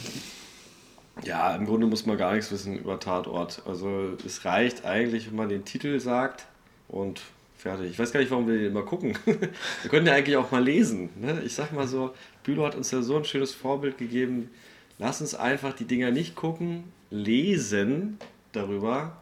Ja, 1.29 1.55
im 1.55 1.67
Grunde 1.67 1.85
muss 1.85 2.07
man 2.07 2.17
gar 2.17 2.33
nichts 2.33 2.51
wissen 2.51 2.75
über 2.75 2.99
Tatort. 2.99 3.61
Also 3.67 4.17
es 4.25 4.45
reicht 4.45 4.83
eigentlich, 4.83 5.29
wenn 5.29 5.35
man 5.35 5.47
den 5.47 5.63
Titel 5.63 5.99
sagt 5.99 6.47
und 6.87 7.21
fertig. 7.55 7.91
Ich 7.91 7.99
weiß 7.99 8.11
gar 8.11 8.19
nicht, 8.19 8.31
warum 8.31 8.47
wir 8.47 8.57
den 8.57 8.71
immer 8.71 8.81
gucken. 8.81 9.15
wir 9.25 9.91
können 9.91 10.07
ja 10.07 10.13
eigentlich 10.13 10.37
auch 10.37 10.49
mal 10.49 10.63
lesen. 10.63 11.09
Ne? 11.21 11.43
Ich 11.45 11.53
sag 11.53 11.71
mal 11.71 11.87
so, 11.87 12.15
Bülow 12.41 12.65
hat 12.65 12.73
uns 12.73 12.89
ja 12.89 13.03
so 13.03 13.15
ein 13.15 13.25
schönes 13.25 13.53
Vorbild 13.53 13.99
gegeben. 13.99 14.49
Lass 14.97 15.21
uns 15.21 15.35
einfach 15.35 15.73
die 15.73 15.85
Dinger 15.85 16.09
nicht 16.09 16.33
gucken, 16.33 16.85
lesen 17.11 18.17
darüber 18.51 19.17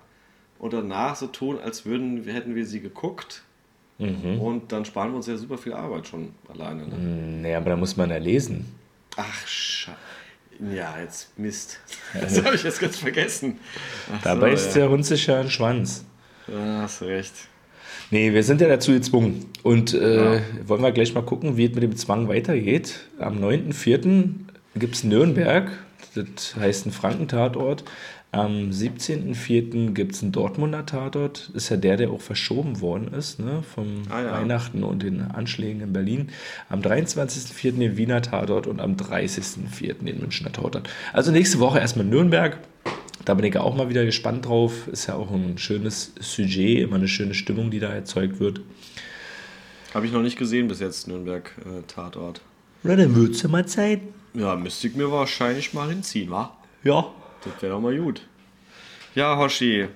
und 0.60 0.72
danach 0.72 1.18
so 1.18 1.28
tun, 1.28 1.60
als 1.60 1.86
würden, 1.86 2.24
hätten 2.24 2.56
wir 2.56 2.66
sie 2.66 2.80
geguckt. 2.80 3.44
Und 4.40 4.72
dann 4.72 4.86
sparen 4.86 5.12
wir 5.12 5.18
uns 5.18 5.28
ja 5.28 5.36
super 5.36 5.58
viel 5.58 5.74
Arbeit 5.74 6.08
schon 6.08 6.32
alleine. 6.48 6.88
Ne? 6.88 6.96
Nee, 7.42 7.54
aber 7.54 7.72
da 7.72 7.76
muss 7.76 7.98
man 7.98 8.10
ja 8.12 8.18
lesen. 8.18 8.66
Ach, 9.18 9.46
Scheiße. 9.46 9.98
Ja, 10.74 10.96
jetzt 11.00 11.38
Mist. 11.38 11.80
Das 12.14 12.44
habe 12.44 12.56
ich 12.56 12.64
jetzt 12.64 12.80
ganz 12.80 12.98
vergessen. 12.98 13.60
Ach 14.12 14.22
Dabei 14.24 14.56
so, 14.56 14.68
ist 14.68 14.76
ja. 14.76 14.82
der 14.82 14.90
Hund 14.90 15.06
sich 15.06 15.28
ja 15.28 15.40
ein 15.40 15.50
Schwanz. 15.50 16.06
Ja, 16.48 16.82
hast 16.82 17.02
recht. 17.02 17.34
Nee, 18.10 18.34
wir 18.34 18.44
sind 18.44 18.62
ja 18.62 18.68
dazu 18.68 18.94
gezwungen. 18.94 19.46
Und 19.64 19.94
äh, 19.94 20.42
wollen 20.66 20.82
wir 20.82 20.92
gleich 20.92 21.14
mal 21.14 21.24
gucken, 21.24 21.58
wie 21.58 21.66
es 21.66 21.74
mit 21.74 21.84
dem 21.84 21.96
Zwang 21.98 22.28
weitergeht. 22.30 23.02
Am 23.20 23.44
9.4. 23.44 24.32
gibt 24.76 24.96
es 24.96 25.04
Nürnberg, 25.04 25.72
das 26.16 26.56
heißt 26.56 26.86
ein 26.86 26.92
Frankentatort. 26.92 27.84
Am 28.38 28.70
17.04. 28.70 29.94
gibt 29.94 30.16
es 30.16 30.22
einen 30.22 30.32
Dortmunder 30.32 30.86
Tatort. 30.86 31.50
Ist 31.54 31.70
ja 31.70 31.78
der, 31.78 31.98
der 31.98 32.12
auch 32.12 32.22
verschoben 32.22 32.82
worden 32.82 33.14
ist, 33.14 33.40
ne? 33.40 33.64
vom 33.64 34.04
Ah, 34.10 34.22
ja. 34.22 34.32
Weihnachten 34.32 34.84
und 34.84 35.04
den 35.04 35.22
Anschlägen 35.22 35.82
in 35.82 35.94
Berlin. 35.94 36.30
Am 36.70 36.82
23.04. 36.82 37.78
den 37.78 37.98
Wiener 37.98 38.22
Tatort 38.22 38.68
und 38.68 38.80
am 38.80 38.96
30.04. 38.96 40.04
den 40.06 40.20
Münchner 40.20 40.52
Tatort. 40.52 40.90
Also 41.14 41.32
nächste 41.32 41.60
Woche 41.60 41.80
erstmal 41.80 42.06
Nürnberg. 42.06 42.58
Da 43.26 43.34
bin 43.34 43.46
ich 43.46 43.58
auch 43.58 43.76
mal 43.76 43.90
wieder 43.90 44.06
gespannt 44.06 44.46
drauf. 44.46 44.88
Ist 44.88 45.08
ja 45.08 45.16
auch 45.16 45.32
ein 45.32 45.58
schönes 45.58 46.14
Sujet, 46.20 46.84
immer 46.84 46.96
eine 46.96 47.08
schöne 47.08 47.34
Stimmung, 47.34 47.72
die 47.72 47.80
da 47.80 47.90
erzeugt 47.90 48.40
wird. 48.40 48.62
Habe 49.94 50.06
ich 50.06 50.12
noch 50.12 50.22
nicht 50.22 50.38
gesehen 50.38 50.68
bis 50.68 50.80
jetzt, 50.80 51.08
Nürnberg 51.08 51.52
äh, 51.66 51.82
Tatort. 51.88 52.42
Na, 52.84 52.96
dann 52.96 53.16
wird's 53.16 53.42
ja 53.42 53.50
mal 53.50 53.66
Zeit. 53.66 54.02
Ja, 54.34 54.56
müsste 54.56 54.88
ich 54.88 54.96
mir 54.96 55.12
wahrscheinlich 55.12 55.74
mal 55.74 55.90
hinziehen, 55.90 56.30
wa? 56.30 56.56
Ja. 56.84 57.12
Das 57.44 57.62
wäre 57.62 57.74
doch 57.74 57.82
mal 57.82 57.98
gut. 57.98 58.22
Ja, 59.16 59.38
Hoshi. 59.38 59.88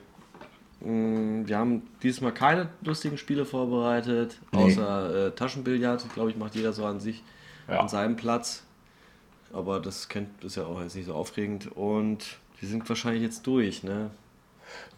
mh, 0.82 1.48
Wir 1.48 1.58
haben 1.58 1.84
dieses 2.02 2.22
Mal 2.22 2.32
keine 2.34 2.70
lustigen 2.84 3.18
Spiele 3.18 3.46
vorbereitet, 3.46 4.38
Nee. 4.52 4.60
außer 4.64 5.28
äh, 5.28 5.32
Taschenbillard. 5.32 6.06
Glaube 6.14 6.32
ich, 6.32 6.38
macht 6.38 6.56
jeder 6.56 6.74
so 6.74 6.86
an 6.86 7.00
sich, 7.00 7.24
Ja. 7.68 7.80
an 7.80 7.90
seinem 7.90 8.16
Platz. 8.16 8.64
Aber 9.54 9.80
das 9.80 10.08
kennt, 10.08 10.44
ist 10.44 10.56
ja 10.56 10.64
auch 10.66 10.82
jetzt 10.82 10.96
nicht 10.96 11.06
so 11.08 11.14
aufregend. 11.14 11.70
Und 11.76 12.38
wir 12.60 12.70
sind 12.70 12.88
wahrscheinlich 12.88 13.24
jetzt 13.24 13.46
durch, 13.46 13.84
ne? 13.84 14.12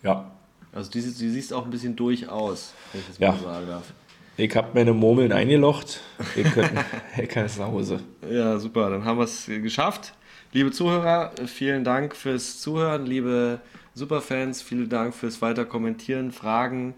Ja. 0.03 0.29
Also 0.71 0.91
du, 0.91 0.99
siehst- 1.01 1.19
du 1.21 1.29
siehst 1.29 1.53
auch 1.53 1.65
ein 1.65 1.71
bisschen 1.71 1.95
durch 1.95 2.29
aus, 2.29 2.73
wenn 2.91 3.01
ich 3.01 3.07
das 3.07 3.17
Ja. 3.19 3.31
mal 3.31 3.39
sagen 3.39 3.67
darf. 3.67 3.93
Ich 4.37 4.55
habe 4.55 4.69
meine 4.73 4.93
Murmeln 4.93 5.31
eingelocht. 5.31 6.01
Ihr 6.35 6.43
könnt 6.45 6.71
Hacker 7.15 7.45
ist 7.45 7.59
nach 7.59 7.67
Hause. 7.67 7.99
Ja, 8.29 8.57
super, 8.59 8.89
dann 8.89 9.05
haben 9.05 9.17
wir 9.19 9.25
es 9.25 9.45
geschafft. 9.45 10.13
Liebe 10.53 10.69
Zuhörer, 10.69 11.31
vielen 11.47 11.83
Dank 11.83 12.15
fürs 12.15 12.61
Zuhören. 12.61 13.07
Liebe 13.07 13.59
Superfans, 13.95 14.61
vielen 14.61 14.87
Dank 14.87 15.15
fürs 15.15 15.41
weiter 15.41 15.65
kommentieren, 15.65 16.31
Fragen 16.31 16.93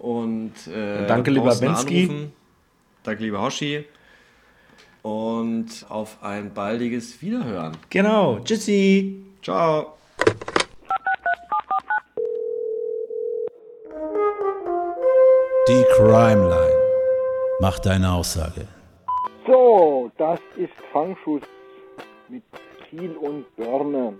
und 0.00 0.52
äh, 0.66 1.06
Danke, 1.06 1.30
lieber 1.30 1.54
Bensky. 1.54 2.02
anrufen. 2.02 2.32
Danke, 3.04 3.22
lieber 3.22 3.40
Hoshi. 3.42 3.84
Und 5.02 5.86
auf 5.88 6.20
ein 6.20 6.52
baldiges 6.52 7.22
Wiederhören. 7.22 7.76
Genau. 7.90 8.40
Tschüssi. 8.40 9.22
Ciao. 9.40 9.92
Die 15.68 15.84
Crime 15.94 16.48
Line. 16.48 16.80
Mach 17.60 17.78
deine 17.78 18.10
Aussage. 18.10 18.66
So, 19.46 20.10
das 20.18 20.40
ist 20.56 20.72
Fangschuss 20.92 21.42
mit 22.28 22.42
Kiel 22.88 23.16
und 23.16 23.44
Börne. 23.56 24.14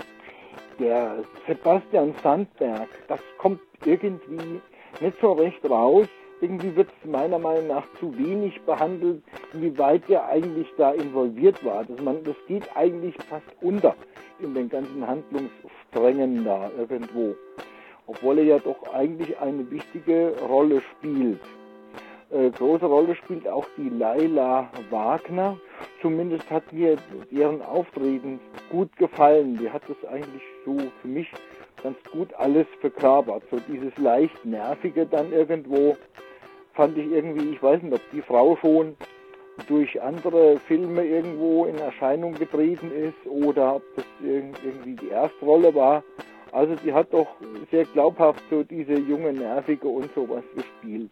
Der 0.79 1.25
Sebastian 1.47 2.15
Sandberg, 2.23 2.89
das 3.09 3.21
kommt 3.39 3.61
irgendwie 3.85 4.61
nicht 5.01 5.21
so 5.21 5.33
recht 5.33 5.69
raus. 5.69 6.07
Irgendwie 6.41 6.77
wird 6.77 6.89
es 6.89 7.11
meiner 7.11 7.39
Meinung 7.39 7.69
nach 7.69 7.87
zu 7.99 8.17
wenig 8.19 8.61
behandelt, 8.63 9.23
inwieweit 9.55 10.09
er 10.11 10.27
eigentlich 10.27 10.69
da 10.77 10.93
involviert 10.93 11.65
war. 11.65 11.85
Das, 11.85 11.99
man, 12.03 12.23
das 12.25 12.37
geht 12.47 12.69
eigentlich 12.77 13.15
fast 13.29 13.47
unter 13.63 13.95
in 14.39 14.53
den 14.53 14.69
ganzen 14.69 15.07
Handlungssträngen 15.07 16.45
da 16.45 16.71
irgendwo. 16.79 17.35
Obwohl 18.07 18.39
er 18.39 18.45
ja 18.45 18.59
doch 18.59 18.93
eigentlich 18.93 19.39
eine 19.39 19.71
wichtige 19.71 20.35
Rolle 20.47 20.83
spielt 20.83 21.41
äh, 22.31 22.51
große 22.51 22.87
Rolle 22.87 23.15
spielt 23.15 23.47
auch 23.49 23.67
die 23.77 23.89
Laila 23.89 24.69
Wagner. 24.91 25.59
Zumindest 26.07 26.49
hat 26.53 26.73
mir 26.73 26.97
deren 27.33 27.61
Auftreten 27.63 28.39
gut 28.71 28.97
gefallen. 28.97 29.59
Die 29.59 29.69
hat 29.69 29.83
das 29.89 30.09
eigentlich 30.09 30.43
so 30.65 30.77
für 31.03 31.09
mich 31.09 31.29
ganz 31.83 31.97
gut 32.13 32.33
alles 32.35 32.65
verkörpert. 32.81 33.43
So 33.51 33.59
dieses 33.67 33.91
leicht 33.99 34.45
nervige 34.45 35.05
dann 35.05 35.33
irgendwo 35.33 35.97
fand 36.75 36.97
ich 36.97 37.11
irgendwie, 37.11 37.51
ich 37.51 37.61
weiß 37.61 37.83
nicht, 37.83 37.93
ob 37.93 38.01
die 38.13 38.23
Frau 38.23 38.57
schon 38.59 38.97
durch 39.67 40.01
andere 40.01 40.61
Filme 40.69 41.05
irgendwo 41.05 41.65
in 41.65 41.77
Erscheinung 41.77 42.35
getreten 42.35 42.93
ist 42.93 43.27
oder 43.29 43.75
ob 43.75 43.83
das 43.97 44.05
irg- 44.25 44.55
irgendwie 44.65 44.95
die 44.95 45.11
Erstrolle 45.11 45.75
war. 45.75 46.05
Also 46.53 46.77
sie 46.85 46.93
hat 46.93 47.13
doch 47.13 47.27
sehr 47.73 47.85
glaubhaft 47.85 48.45
so 48.49 48.63
diese 48.63 48.95
junge 48.95 49.33
Nervige 49.33 49.89
und 49.89 50.09
sowas 50.15 50.45
gespielt. 50.55 51.11